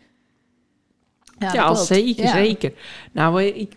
[1.38, 1.78] Ja, klopt.
[1.78, 2.32] zeker, Ja.
[2.32, 2.72] zeker.
[3.12, 3.72] Nou, ik,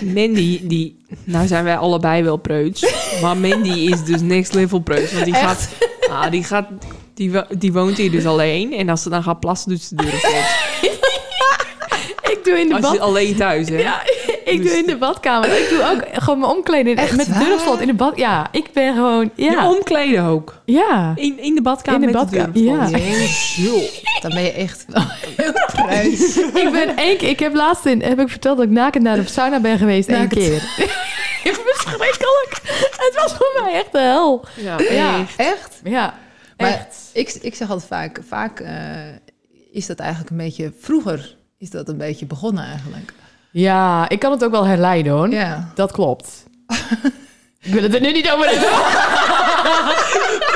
[0.00, 2.86] Mandy, die, nou zijn wij allebei wel preuts,
[3.22, 5.44] maar Mandy is dus next level preuts, want die Echt?
[5.44, 5.68] gaat,
[6.10, 6.66] ah, die gaat,
[7.14, 9.94] die, wo- die woont hier dus alleen en als ze dan gaat plassen, doet ze
[9.94, 10.44] de deur op slot.
[12.32, 12.98] Ik doe in de Als je bad...
[12.98, 13.78] alleen thuis, hè?
[13.78, 14.02] Ja,
[14.52, 15.48] ik Dus- doe in de badkamer.
[15.62, 18.16] Ik doe ook gewoon mijn omkleden Echt met de deur op slot in de bad.
[18.16, 19.30] Ja, ik ben gewoon...
[19.34, 20.62] Je Ja, omkleden ook.
[20.64, 21.12] ja.
[21.14, 22.90] In, in de badkamer In de de badkamer, slot.
[22.90, 22.98] ja.
[22.98, 24.02] Jezus.
[24.20, 25.02] Dan ben je echt wel
[25.36, 25.52] heel
[25.84, 26.36] prijs.
[26.64, 27.28] Ik ben één keer...
[27.28, 28.02] Ik heb laatst in...
[28.02, 30.08] Heb ik verteld dat ik nakend naar de sauna ben geweest.
[30.08, 30.60] één keer.
[31.42, 32.60] Verschrikkelijk.
[32.96, 34.44] Het was voor mij echt de hel.
[34.56, 35.18] Ja, Ja.
[35.20, 35.36] echt.
[35.36, 35.80] Echt?
[35.84, 36.14] Ja,
[36.56, 36.96] Maar echt.
[37.12, 38.74] ik, ik zeg altijd vaak, vaak eh,
[39.72, 40.72] is dat eigenlijk een beetje...
[40.80, 43.12] Vroeger is dat een beetje begonnen eigenlijk.
[43.52, 45.30] Ja, ik kan het ook wel herleiden hoor.
[45.30, 45.70] Ja.
[45.74, 46.44] Dat klopt.
[47.66, 48.68] ik wil het er nu niet over hebben.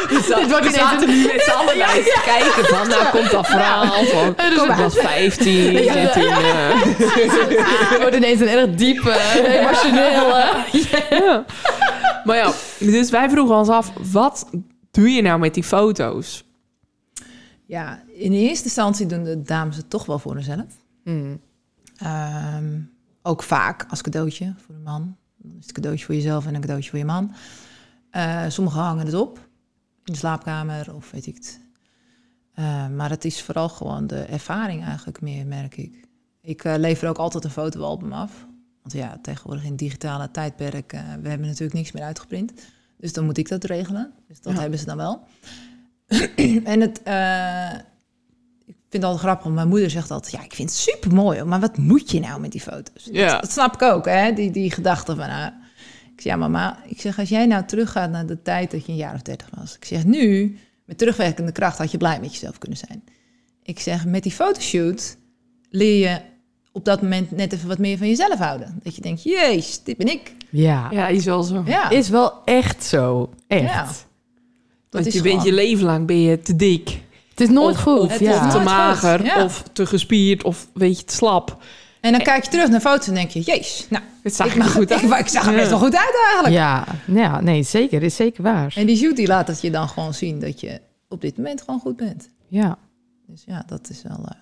[0.09, 1.75] Dit wordt zaten nu met z'n allen
[2.25, 6.23] kijken van, nou komt dat verhaal van, dus- ik was 15 en toen...
[6.23, 9.13] eh, wordt ineens een erg diepe,
[9.47, 10.55] emotionele...
[11.11, 11.45] ja.
[12.25, 14.47] Maar ja, dus wij vroegen ons af, wat
[14.91, 16.45] doe je nou met die foto's?
[17.67, 20.65] ja, in eerste instantie doen de dames het toch wel voor hunzelf.
[21.05, 21.41] Hmm.
[21.97, 22.81] Ehm,
[23.23, 25.17] ook vaak als cadeautje voor een man.
[25.37, 27.35] Dan is het cadeautje voor jezelf en een cadeautje voor je man.
[28.11, 29.49] Eh, sommigen hangen het op
[30.05, 31.61] in de slaapkamer of weet ik het.
[32.53, 36.05] Eh, maar het is vooral gewoon de ervaring eigenlijk meer, merk ik.
[36.41, 38.47] Ik eh, lever ook altijd een fotoalbum af.
[38.83, 42.53] Want ja, tegenwoordig in het digitale tijdperk, we hebben natuurlijk niks meer uitgeprint.
[42.97, 44.13] Dus dan moet ik dat regelen.
[44.29, 44.61] Dus dat Ja.
[44.61, 45.27] hebben ze dan wel.
[46.65, 47.03] en het,
[48.89, 50.33] vind het altijd grappig, want mijn moeder zegt altijd...
[50.33, 53.09] ja, ik vind het super mooi, maar wat moet je nou met die foto's?
[53.13, 53.33] Ja.
[53.33, 55.29] Dat, dat snap ik ook, hè, die, die gedachte van...
[55.29, 55.55] haar.
[56.15, 58.93] ik zeg, ja mama, ik zeg, als jij nou teruggaat naar de tijd dat je
[58.93, 59.77] een jaar of dertig was...
[59.77, 63.05] ik zeg, nu, met terugwerkende kracht, had je blij met jezelf kunnen zijn.
[63.63, 65.17] Ik zeg, met die fotoshoot
[65.71, 66.21] leer je
[66.73, 68.81] op dat moment net even wat meer van jezelf houden.
[68.83, 70.35] Dat je denkt, jeez, dit ben ik.
[70.51, 70.89] Ja.
[70.91, 71.63] Ja, is wel zo.
[71.67, 73.31] Ja, Is wel echt zo.
[73.47, 73.63] Echt.
[73.63, 73.85] Ja.
[73.85, 74.07] dat
[74.91, 77.01] Want is je bent je leven lang ben je te dik.
[77.37, 77.99] Het is nooit of, goed.
[77.99, 78.47] Of, Het ja.
[78.47, 79.45] of te mager, ja.
[79.45, 81.63] of te gespierd, of weet je, te slap.
[82.01, 84.63] En dan kijk je terug naar foto's en denk je, jeez, nou, Het zag ik,
[84.63, 85.03] er goed uit.
[85.03, 86.55] ik, ik zag er best wel goed uit eigenlijk.
[86.55, 88.03] Ja, ja, nee, zeker.
[88.03, 88.75] Is zeker waar.
[88.77, 91.61] En die shoot die laat het je dan gewoon zien dat je op dit moment
[91.63, 92.29] gewoon goed bent.
[92.49, 92.79] Ja.
[93.27, 94.19] Dus ja, dat is wel...
[94.29, 94.39] eh,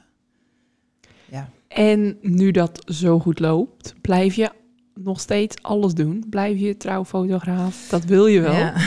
[1.31, 1.49] ja.
[1.69, 4.51] En nu dat zo goed loopt, blijf je
[4.95, 6.25] nog steeds alles doen.
[6.31, 7.87] Blijf je trouwfotograaf.
[7.89, 8.55] Dat wil je wel.
[8.55, 8.75] Ja.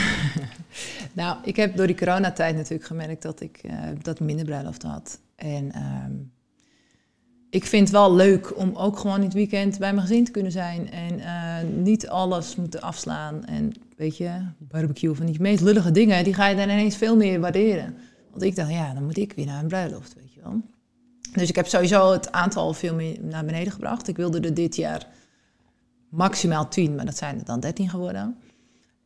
[1.17, 5.19] nou, ik heb door die coronatijd natuurlijk gemerkt dat ik eh, dat minder bruiloft had.
[5.35, 6.11] En ehm,
[7.49, 10.31] ik vind het wel leuk om ook gewoon in het weekend bij mijn gezin te
[10.31, 10.91] kunnen zijn.
[10.91, 13.45] En eh, niet alles moeten afslaan.
[13.45, 17.15] En weet je, barbecue van die meest lullige dingen, die ga je dan ineens veel
[17.15, 17.95] meer waarderen.
[18.29, 20.61] Want ik dacht, ja, dan moet ik weer naar een bruiloft, weet je wel.
[21.33, 24.07] Dus ik heb sowieso het aantal veel meer naar beneden gebracht.
[24.07, 25.07] Ik wilde er dit jaar
[26.09, 28.37] maximaal 10, maar dat zijn er dan 13 geworden.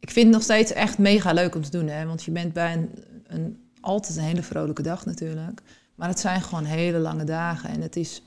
[0.02, 2.06] Ik vind het nog steeds echt mega leuk om te doen, hè?
[2.06, 2.90] want je bent bij een,
[3.28, 5.62] een altijd een hele vrolijke dag natuurlijk.
[5.96, 8.22] Maar het zijn gewoon hele lange dagen en het is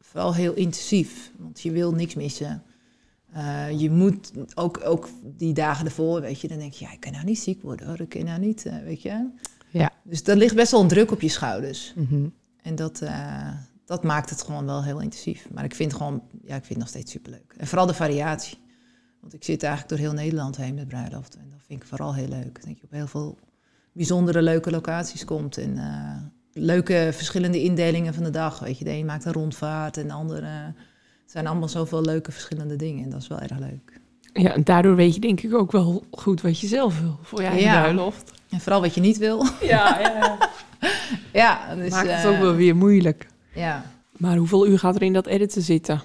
[0.00, 2.62] vooral heel intensief, want je wil niks missen.
[3.32, 7.00] Eh, je moet ook, ook die dagen ervoor, weet je, dan denk je, ja, ik
[7.00, 9.30] kan nou niet ziek worden hoor, ik kan nou niet, eh, weet je.
[9.70, 9.92] Ja.
[10.02, 11.92] Dus er ligt best wel een druk op je schouders.
[11.96, 12.26] Mhm.
[12.62, 13.48] En dat, eh,
[13.84, 15.48] dat maakt het gewoon wel heel intensief.
[15.52, 17.54] Maar ik vind het gewoon, ja, ik vind het nog steeds superleuk.
[17.56, 18.58] En vooral de variatie.
[19.22, 21.34] Want ik zit eigenlijk door heel Nederland heen met bruiloft.
[21.36, 22.54] En dat vind ik vooral heel leuk.
[22.54, 23.38] Dat je op heel veel
[23.92, 25.58] bijzondere leuke locaties komt.
[25.58, 26.16] En eh,
[26.52, 28.58] leuke verschillende indelingen van de dag.
[28.58, 30.46] Weet je, de een maakt een rondvaart en de andere...
[30.46, 33.04] het zijn allemaal zoveel leuke verschillende dingen.
[33.04, 34.00] En dat is wel erg leuk.
[34.32, 37.40] Ja, en daardoor weet je denk ik ook wel goed wat je zelf wil voor
[37.40, 37.80] je eigen Ja.
[37.80, 38.32] bruiloft.
[38.50, 39.46] En vooral wat je niet wil.
[39.60, 40.38] Ja, ja.
[41.42, 43.26] ja, dus, Maakt het eh, ook wel weer moeilijk.
[43.54, 43.84] Ja.
[44.16, 46.02] Maar hoeveel uur gaat er in dat editen zitten?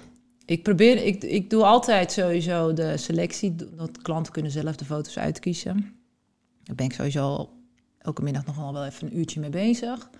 [0.48, 5.18] Ik probeer, ik, ik doe altijd sowieso de selectie, dat klanten kunnen zelf de foto's
[5.18, 5.96] uitkiezen.
[6.62, 7.50] Daar ben ik sowieso
[7.98, 10.10] elke middag nog wel even een uurtje mee bezig.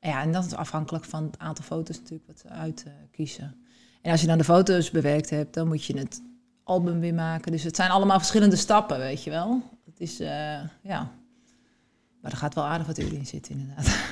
[0.00, 3.56] Ja, en dat is afhankelijk van het aantal foto's natuurlijk wat ze uitkiezen.
[4.02, 6.22] en als je dan de foto's bewerkt hebt, dan moet je het
[6.64, 7.52] album weer maken.
[7.52, 9.62] Dus het zijn allemaal verschillende stappen, weet je wel.
[9.84, 11.12] Het is, eh, ja...
[12.20, 13.96] Maar er gaat wel aardig wat uren in zitten, inderdaad.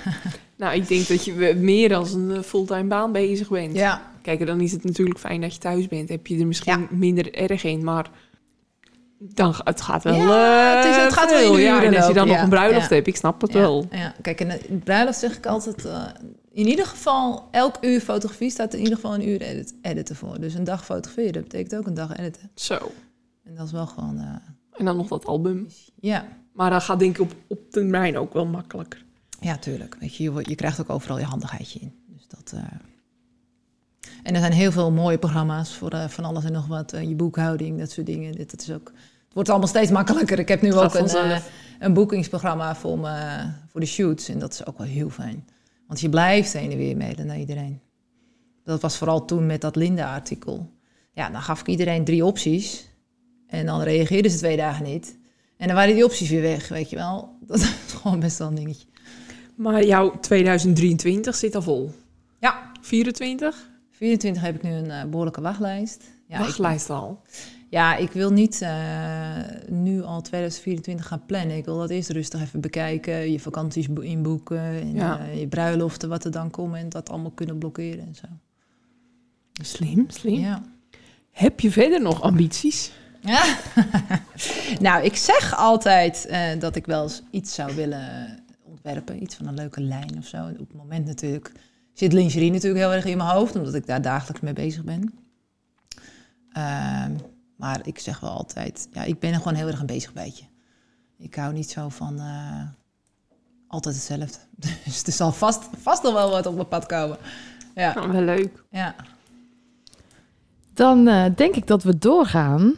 [0.56, 3.74] Nou, ik denk dat je meer dan een eh, fulltime baan bezig bent.
[3.74, 6.08] Ja, Kijk, dan is het natuurlijk fijn dat je thuis bent.
[6.08, 8.10] Heb je er misschien minder erg in, maar
[9.18, 10.14] dan het gaat wel.
[10.14, 11.58] Ja, eh, het is- het gaat wel veel.
[11.58, 13.86] ja, uren en als je dan nog een bruiloft hebt, ik snap het wel.
[13.90, 15.84] Ja, kijk, en in bruiloft zeg ik altijd...
[15.84, 16.04] eh,
[16.52, 20.40] in ieder geval, elk uur fotografie staat in ieder geval een uur edit, editen voor.
[20.40, 22.50] Dus een dag fotograferen, dat betekent ook een dag editen.
[22.54, 22.78] Zo.
[23.44, 24.18] En dat is wel gewoon...
[24.18, 25.66] eh, En dan nog dat album.
[26.00, 29.04] ja, Maar dat gaat denk ik op, op termijn ook wel makkelijker.
[29.40, 29.96] Ja, tuurlijk.
[30.00, 31.94] Weet je, je, krijgt ook overal je handigheidje in.
[32.06, 32.62] Dus dat, eh.
[34.22, 36.92] En er zijn heel veel mooie programma's voor eh, van alles en nog wat.
[36.92, 38.32] eh, je boekhouding, dat soort dingen.
[38.32, 38.92] Dit, dat is ook,
[39.24, 40.38] het wordt allemaal steeds makkelijker.
[40.38, 41.40] Ik heb nu ook een,
[41.78, 44.28] een boekingsprogramma voor, me, voor de shoots.
[44.28, 45.46] En dat is ook wel heel fijn.
[45.86, 47.80] Want je blijft heen en weer mailen naar iedereen.
[48.64, 50.70] Dat was vooral toen met dat Linda-artikel.
[51.12, 52.88] Ja, dan gaf ik iedereen drie opties.
[53.46, 55.16] En dan reageerden ze twee dagen niet.
[55.64, 57.28] En dan waren die opties weer weg, weet je wel.
[57.46, 58.86] Dat is gewoon best wel een dingetje.
[59.56, 61.92] Maar jouw 2023 zit al vol.
[62.40, 63.70] Ja, 24?
[63.90, 66.02] 24 heb ik nu een eh, behoorlijke wachtlijst.
[66.28, 67.22] Ja, ik, Wachtlijst al.
[67.68, 69.36] ja, ik wil niet eh,
[69.68, 71.56] nu al 2024 gaan plannen.
[71.56, 73.32] Ik wil dat eerst rustig even bekijken.
[73.32, 74.58] Je vakanties bo- inboeken.
[74.60, 75.18] En Ja.
[75.20, 76.74] eh, je bruiloften, wat er dan komt.
[76.74, 78.26] En dat allemaal kunnen blokkeren en zo.
[79.62, 80.40] Slim, slim.
[80.40, 80.62] Ja.
[81.30, 82.92] Heb je verder nog ambities?
[83.24, 83.56] Ja.
[84.86, 89.22] nou, ik zeg altijd eh, dat ik wel eens iets zou willen ontwerpen.
[89.22, 90.36] Iets van een leuke lijn of zo.
[90.36, 91.52] En op het moment natuurlijk
[91.92, 93.56] zit lingerie natuurlijk heel erg in mijn hoofd.
[93.56, 95.14] Omdat ik daar dagelijks mee bezig ben.
[96.52, 97.12] Ehm,
[97.56, 100.44] maar ik zeg wel altijd, ja, ik ben er gewoon heel erg een bezig bijtje.
[101.18, 102.62] Ik hou niet zo van eh,
[103.68, 104.38] altijd hetzelfde.
[104.84, 107.16] Dus er zal vast, vast nog wel wat op mijn pad komen.
[107.74, 108.64] Ja, Nou, wel leuk.
[108.70, 108.94] ja.
[110.74, 112.74] Dan eh, denk ik dat we doorgaan.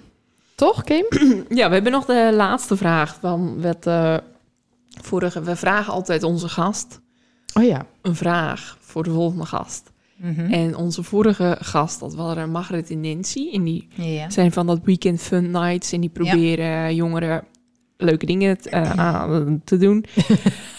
[0.57, 1.05] Toch, Kim?
[1.49, 4.17] Ja, we hebben nog de laatste vraag van eh,
[5.03, 5.43] vorige.
[5.43, 7.01] We vragen altijd onze gast
[7.55, 7.87] Oh ja.
[8.03, 9.93] een vraag voor de volgende gast.
[10.17, 10.53] Mhm.
[10.53, 13.49] En onze vorige gast, dat waren Margaret en Nancy.
[13.53, 13.89] En die
[14.29, 15.93] zijn van dat weekend fun nights.
[15.93, 17.45] En die proberen jongeren
[17.97, 20.05] leuke dingen te, eh, aan te doen.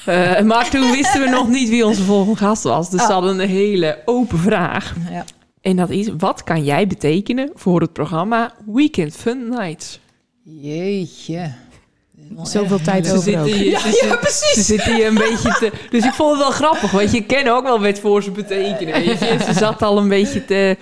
[0.05, 2.89] Eh, maar toen wisten we nog niet wie onze volgende gast was.
[2.89, 3.05] Dus Oh.
[3.05, 4.95] ze hadden een hele open vraag.
[5.11, 5.25] ja.
[5.68, 9.99] En dat is, wat kan jij betekenen voor het programma Weekend Fun Nights?
[10.43, 11.51] Jeetje.
[12.43, 13.45] Zoveel tijd over ook.
[13.47, 14.53] hier, Ja, ze, ja, zit- precies.
[14.53, 15.72] ze zitten hier een beetje te...
[15.89, 18.93] Dus ik vond het wel grappig, want je kent ook wel wat voor ze betekenen.
[18.93, 19.38] Weet je?
[19.45, 20.78] Ze zat al een beetje te...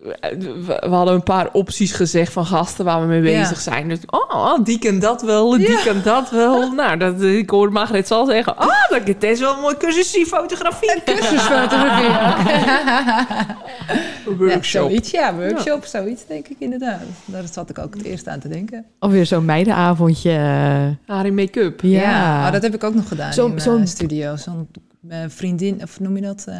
[0.00, 3.40] We hadden een paar opties gezegd van gasten waar we mee Ja.
[3.40, 3.88] bezig zijn.
[3.88, 5.82] Dus, oh, die kan dat wel, die Ja.
[5.84, 6.58] kan dat wel.
[6.80, 8.56] Nou, dat, ik hoorde Margret zal zeggen...
[8.56, 11.02] Ah, dat het is wel een mooi cursus fotografie.
[11.04, 12.08] Cursusfotografie.
[14.26, 14.62] Ja, Workshop.
[14.88, 17.00] zoiets, ja, workshop, zoiets denk ik inderdaad.
[17.24, 18.84] Daar zat ik ook het eerst aan te denken.
[18.98, 20.30] Of weer zo'n meidenavondje.
[20.30, 21.80] eh, Haar in make-up.
[21.80, 22.40] Ja.
[22.40, 24.36] maar dat heb ik ook nog gedaan Zo'n- in mijn zo'n- studio.
[24.36, 24.68] Zo'n
[25.08, 26.44] eh, vriendin, of noem je dat?
[26.48, 26.54] eh,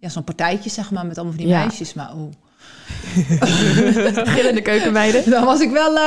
[0.00, 1.60] ja, zo'n partijtje zeg maar, met allemaal van die Ja.
[1.60, 1.94] meisjes.
[1.94, 2.32] Maar oh,
[4.36, 5.30] Gillende keukenmeiden.
[5.30, 5.96] dan was ik wel...
[5.96, 6.02] eh,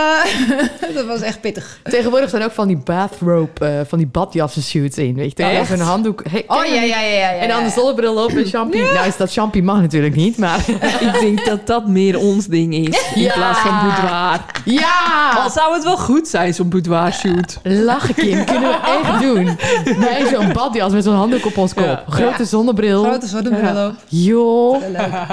[0.95, 1.79] dat was echt pittig.
[1.83, 5.15] Tegenwoordig zijn ook van die bathrobe, eh, van die badjassen shoots in.
[5.15, 5.43] Weet je?
[5.43, 6.23] Even een handdoek.
[6.29, 7.17] Hey, Oh ja, ja, ja, ja.
[7.17, 8.81] ja En dan de zonnebril op en champie.
[8.81, 10.59] Nou is dat champie mag natuurlijk niet, maar...
[10.99, 13.01] Ik denk dat dat meer ons ding is.
[13.15, 14.45] In plaats van boudoir.
[14.65, 15.31] Ja!
[15.43, 17.59] Al zou het wel goed zijn, zo'n boudoir shoot.
[17.63, 18.45] Lachen, Kim.
[18.45, 19.57] Kunnen we echt doen.
[19.99, 21.85] Wij zo'n badjas met zo'n handdoek op ons kop.
[21.85, 22.03] Ja.
[22.09, 23.03] Grote zonnebril.
[23.03, 23.93] Grote zonnebril op.
[24.07, 24.83] Joh.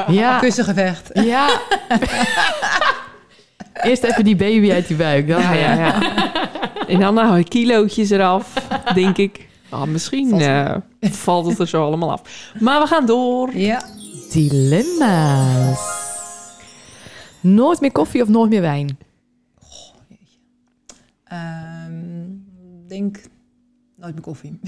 [0.09, 0.38] Ja.
[0.38, 1.11] Kussengevecht.
[1.14, 1.36] Ja.
[3.82, 5.28] Eerst even die baby uit die buik.
[5.28, 6.01] Dan Ja, ja, ja.
[6.87, 8.53] En dan nou kilootjes eraf,
[8.95, 9.49] denk ik.
[9.68, 10.76] Ah, misschien Valt eh,
[11.11, 12.53] valt het er zo allemaal af.
[12.61, 13.57] Maar we gaan door.
[13.57, 13.82] Ja.
[14.32, 15.80] Dilemma's.
[17.41, 18.99] Nooit meer koffie of nooit meer wijn?
[21.24, 21.93] Ehm,
[22.89, 23.20] denk
[23.97, 24.61] nooit meer koffie.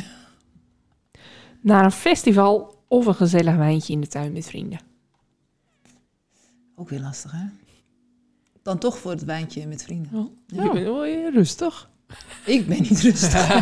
[1.61, 4.88] Naar een festival of een gezellig wijntje in de tuin met vrienden.
[6.81, 7.45] Ook weer lastig, hè?
[8.63, 10.11] Dan toch voor het wijntje met vrienden.
[10.15, 10.63] Oh, Ja.
[10.63, 11.91] Je bent wel weer rustig.
[12.45, 13.49] Ik ben niet rustig.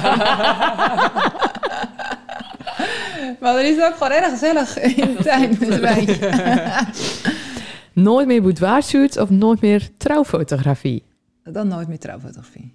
[3.40, 6.30] maar dan is het ook gewoon erg gezellig in de tuin met een wijntje.
[7.92, 11.04] Nooit meer boudoir shoots of nooit meer trouwfotografie?
[11.42, 12.74] Dan nooit meer trouwfotografie.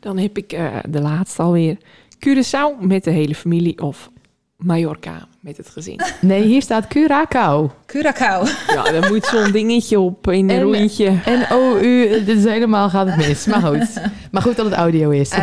[0.00, 1.78] Dan heb ik eh, de laatste alweer.
[2.26, 4.10] Curaçao met de hele familie of
[4.56, 6.00] Mallorca met het gezin.
[6.20, 7.70] Nee, hier staat Curacao.
[7.86, 8.44] Curacao.
[8.66, 11.18] Ja, dan moet zo'n dingetje op in een En- rondje.
[11.24, 13.46] En oh, u, dit is helemaal gaat het mis.
[13.46, 14.00] Maar goed.
[14.30, 15.30] Maar goed dat het audio is.
[15.30, 15.42] Eh,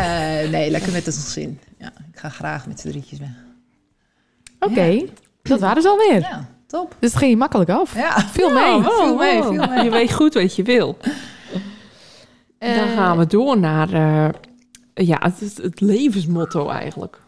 [0.50, 1.58] nee, lekker met het gezin.
[1.78, 3.28] Ja, ik ga graag met z'n drietjes weg.
[4.60, 5.02] Oké,
[5.42, 6.20] dat waren ze alweer.
[6.20, 6.94] Ja, top.
[6.98, 7.94] Dus het ging je makkelijk af.
[7.94, 8.82] Ja, Veel Ja, mee.
[8.90, 9.84] Viel mee, viel mee.
[9.84, 10.96] Je weet goed wat je wil.
[12.58, 14.28] Dan Eh, gaan we door naar eh,
[15.06, 17.20] ja, het, het, het levensmotto eigenlijk.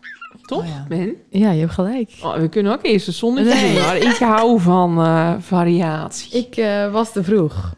[0.46, 0.84] Toch, Oh ja.
[0.88, 1.14] Ben?
[1.30, 2.10] Ja, je hebt gelijk.
[2.22, 3.72] Oh, we kunnen ook eerst een zonnetje Nee.
[3.74, 6.32] doen, maar ik hou van eh, variatie.
[6.38, 7.74] Ik eh, was te vroeg.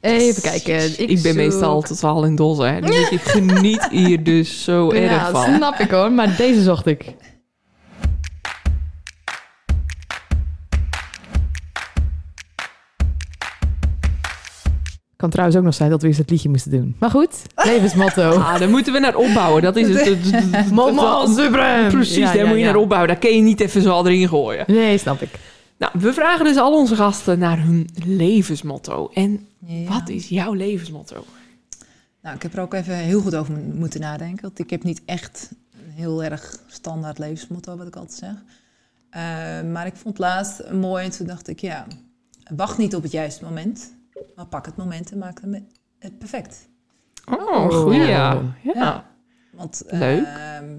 [0.00, 0.84] Even kijken.
[1.02, 2.80] Ik, Ik, ben meestal altijd wel in dos, hè.
[2.80, 5.54] Dus ik geniet hier dus zo erg Ja, van.
[5.54, 7.14] snap ik hoor, maar deze zocht ik.
[15.20, 16.96] Kan trouwens ook nog zijn dat we eerst het liedje moesten doen.
[16.98, 18.30] Maar goed, levensmotto.
[18.38, 19.62] Ah, daar moeten we naar opbouwen.
[19.62, 20.70] Dat is het.
[20.72, 21.88] Moment supreme.
[21.90, 22.66] Precies, Ja, daar ja, moet je ja.
[22.66, 23.08] naar opbouwen.
[23.08, 24.64] Daar kun je niet even zo al erin gooien.
[24.66, 25.28] Nee, snap ik.
[25.78, 29.10] Nou, we vragen dus al onze gasten naar hun levensmotto.
[29.14, 29.88] En Ja.
[29.88, 31.24] wat is jouw levensmotto?
[32.22, 34.42] Nou, ik heb er ook even heel goed over mo- moeten nadenken.
[34.42, 38.34] Want ik heb niet echt een heel erg standaard levensmotto, wat ik altijd zeg.
[39.10, 39.22] Eh,
[39.72, 41.86] maar ik vond laatst een mooi en toen dacht ik, ja,
[42.56, 43.98] wacht niet op het juiste moment.
[44.34, 45.40] Maar pak het moment en maak
[45.98, 46.68] het, perfect.
[47.26, 48.00] Oh, goeie.
[48.00, 48.54] Ja.
[48.62, 49.10] Ja.
[49.52, 50.24] Want, Leuk.
[50.26, 50.78] ehm,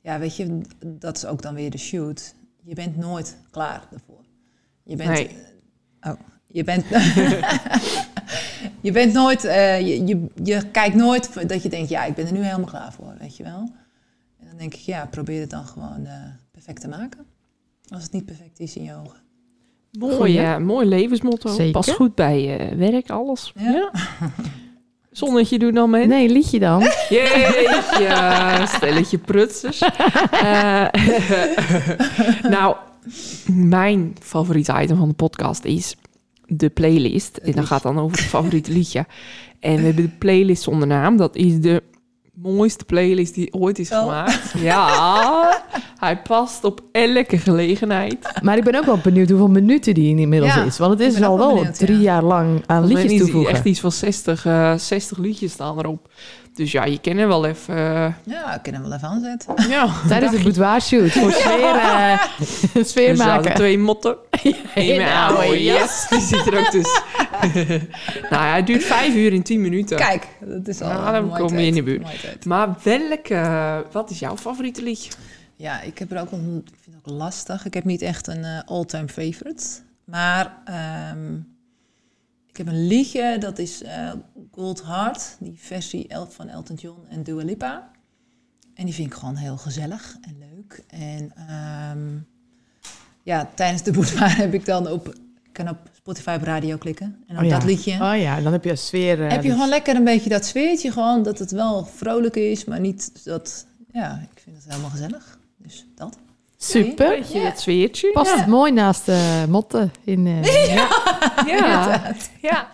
[0.00, 2.34] ja, weet je, dat is ook dan weer de shoot.
[2.62, 4.24] Je bent nooit klaar daarvoor.
[4.82, 5.36] Je bent, Nee.
[6.00, 6.12] oh,
[6.46, 6.84] je bent,
[8.86, 12.26] je bent nooit, eh, je, je, je kijkt nooit dat je denkt, ja, ik ben
[12.26, 13.72] er nu helemaal klaar voor, weet je wel.
[14.38, 17.26] En dan denk ik, ja, probeer het dan gewoon eh, perfect te maken.
[17.88, 19.20] Als het niet perfect is in je ogen.
[19.98, 20.32] Mooi, Goeie.
[20.32, 21.48] ja, mooi levensmotto.
[21.50, 21.72] Zeker.
[21.72, 23.52] Past goed bij je werk, alles.
[23.56, 23.70] Ja.
[23.70, 23.90] Ja.
[25.10, 26.06] Zonnetje doen dan mee.
[26.06, 26.80] Nee, liedje dan.
[27.08, 29.82] Jeetje, stelletje prutsers.
[30.42, 30.86] Eh,
[32.50, 32.76] nou,
[33.52, 35.96] mijn favoriete item van de podcast is
[36.46, 37.36] de playlist.
[37.36, 39.06] En dat gaat dan over het favoriete liedje.
[39.60, 41.16] En we hebben de playlist zonder naam.
[41.16, 41.82] Dat is de
[42.34, 43.98] mooiste playlist die ooit is Oh.
[43.98, 44.52] gemaakt.
[44.56, 45.62] Ja,
[45.98, 48.28] hij past op elke gelegenheid.
[48.42, 50.78] Maar ik ben ook wel benieuwd hoeveel minuten die inmiddels Ja, is.
[50.78, 52.02] Want het is al wel benieuwd, drie ja.
[52.02, 53.52] jaar lang aan Volgens liedjes toevoegen.
[53.52, 56.08] echt iets van 60, eh 60 liedjes staan erop.
[56.54, 57.76] Dus ja, je kan er wel even...
[57.76, 59.68] eh, Ja, ik kan hem wel even aanzetten.
[59.68, 61.10] ja, Tijdens de boudoir shoot.
[61.12, 62.18] Voor sfeer, eh,
[62.84, 63.54] sfeer maken.
[63.54, 64.16] twee motten.
[64.74, 65.74] Eén nou, oude yes.
[65.80, 66.06] yes.
[66.10, 67.02] Die zit er ook tussen.
[68.30, 69.96] nou ja, het duurt vijf uur in tien minuten.
[69.96, 72.44] Kijk, dat is al een dan kom je in de buurt.
[72.44, 73.84] Maar welke...
[73.92, 75.10] Wat is jouw favoriete liedje?
[75.56, 77.64] Ja, ik heb er ook een, ik vind het ook lastig.
[77.64, 79.64] Ik heb niet echt een eh, all-time favorite.
[80.04, 81.34] Maar ehm,
[82.46, 84.12] ik heb een liedje, dat is eh,
[84.50, 87.90] Gold Heart, die versie van Elton John en Dua Lipa.
[88.74, 90.84] En die vind ik gewoon heel gezellig en leuk.
[90.88, 92.18] En ehm,
[93.22, 95.14] ja, tijdens de boudoir heb ik dan op,
[95.52, 97.16] kan op Spotify op radio klikken.
[97.28, 97.54] En op Oh ja.
[97.58, 99.22] dat liedje Oh ja, dan heb je een sfeer.
[99.24, 102.36] eh, heb je dus- gewoon lekker een beetje dat sfeertje gewoon, dat het wel vrolijk
[102.36, 105.38] is, maar niet dat, ja, ik vind het helemaal gezellig.
[105.58, 106.16] Dus dat.
[106.56, 107.08] Super.
[107.08, 108.10] Beetje het sfeertje.
[108.12, 108.36] Past Ja.
[108.38, 110.26] het mooi naast de motten in...
[110.26, 110.42] eh,
[110.74, 110.88] Ja.
[111.46, 112.14] Ja.
[112.40, 112.68] ja.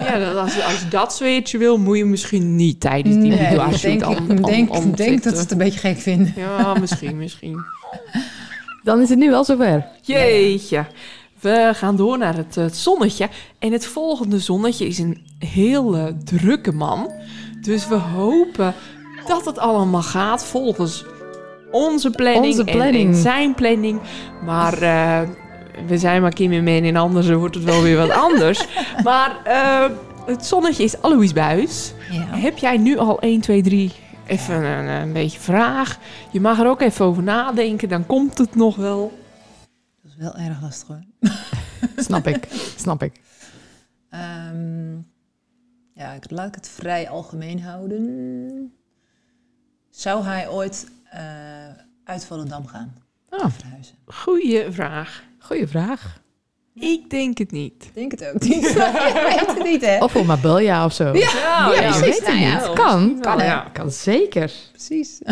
[0.00, 3.38] ja dat als, als je dat zweertje wil, moet je misschien niet tijdens die Nee,
[3.38, 6.32] boudoir ik denk, denk, denk dat ze het een beetje gek vinden.
[6.36, 7.58] Ja, misschien, misschien.
[8.82, 9.86] Dan is het nu wel zover.
[10.02, 10.86] Jeetje.
[11.40, 13.28] We gaan door naar het, eh, het zonnetje.
[13.58, 17.10] En het volgende zonnetje is een heel eh, drukke man.
[17.60, 18.74] Dus we hopen
[19.26, 21.04] dat het allemaal gaat volgens
[21.70, 23.08] onze planning, Onze en- planning.
[23.08, 24.00] En, zijn planning.
[24.44, 25.20] Maar eh,
[25.86, 28.66] we zijn maar Kim en Men en anders wordt het wel weer wat anders.
[29.04, 29.36] Maar
[30.26, 31.92] het zonnetje is Alois Buis.
[32.10, 32.36] Ja.
[32.36, 33.92] Heb jij nu al 1, 2, 3
[34.26, 35.98] even een, een beetje vraag?
[36.30, 39.17] Je mag er ook even over nadenken, dan komt het nog wel.
[40.18, 41.02] Wel erg lastig hoor.
[41.96, 42.48] Snap ik.
[42.76, 43.20] Snap ik.
[44.10, 44.94] Ehm,
[45.94, 48.72] ja, ik, laat ik het vrij algemeen houden.
[49.90, 51.20] Zou hij ooit eh
[52.04, 52.94] uit Volendam gaan?
[53.30, 53.94] Oh, Verhuizen?
[54.06, 55.22] Goeie vraag.
[55.38, 56.20] goeie vraag.
[56.74, 57.84] Ik denk het niet.
[57.84, 58.62] Ik denk het ook niet.
[58.72, 59.98] Je weet het niet, hè?
[59.98, 61.04] Of voor Mabelja of zo.
[61.16, 62.62] Ja, Ja, weet het Nou niet.
[62.62, 62.74] Kan.
[62.74, 63.44] Kan, wel, hè?
[63.44, 63.68] ja.
[63.72, 64.52] kan zeker.
[64.72, 65.18] Precies.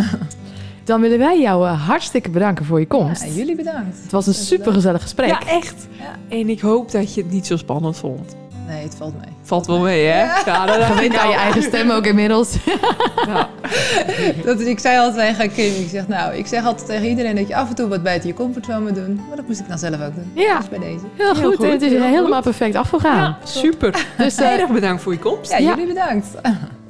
[0.86, 3.22] Dan willen wij jou eh, hartstikke bedanken voor je komst.
[3.24, 3.96] Ja, jullie bedankt.
[4.02, 5.28] Het was een super gezellig gesprek.
[5.28, 5.86] Ja, echt.
[5.90, 6.36] Ja.
[6.36, 8.36] En ik hoop dat je het niet zo spannend vond.
[8.66, 9.34] Nee, het valt mee.
[9.42, 10.24] Valt wel mee, hè?
[10.44, 12.54] Ja, dat aan je eigen stem ook inmiddels.
[13.26, 13.48] Ja.
[14.44, 17.48] Dat, ik zei altijd tegen Kim, ik zeg nou, ik zeg altijd tegen iedereen dat
[17.48, 19.14] je af en toe wat buiten je comfortzone moet doen.
[19.28, 20.30] Maar dat moest ik dan zelf ook doen.
[20.34, 20.56] Ja.
[20.58, 21.04] Dus bij deze.
[21.16, 21.44] Heel goed.
[21.44, 22.42] goed, en het is heel helemaal goed.
[22.42, 23.16] perfect afgegaan.
[23.16, 24.06] Ja, super.
[24.18, 25.50] Dus eh, Erg bedankt voor je komst.
[25.50, 25.68] Ja, Ja.
[25.68, 26.26] jullie bedankt.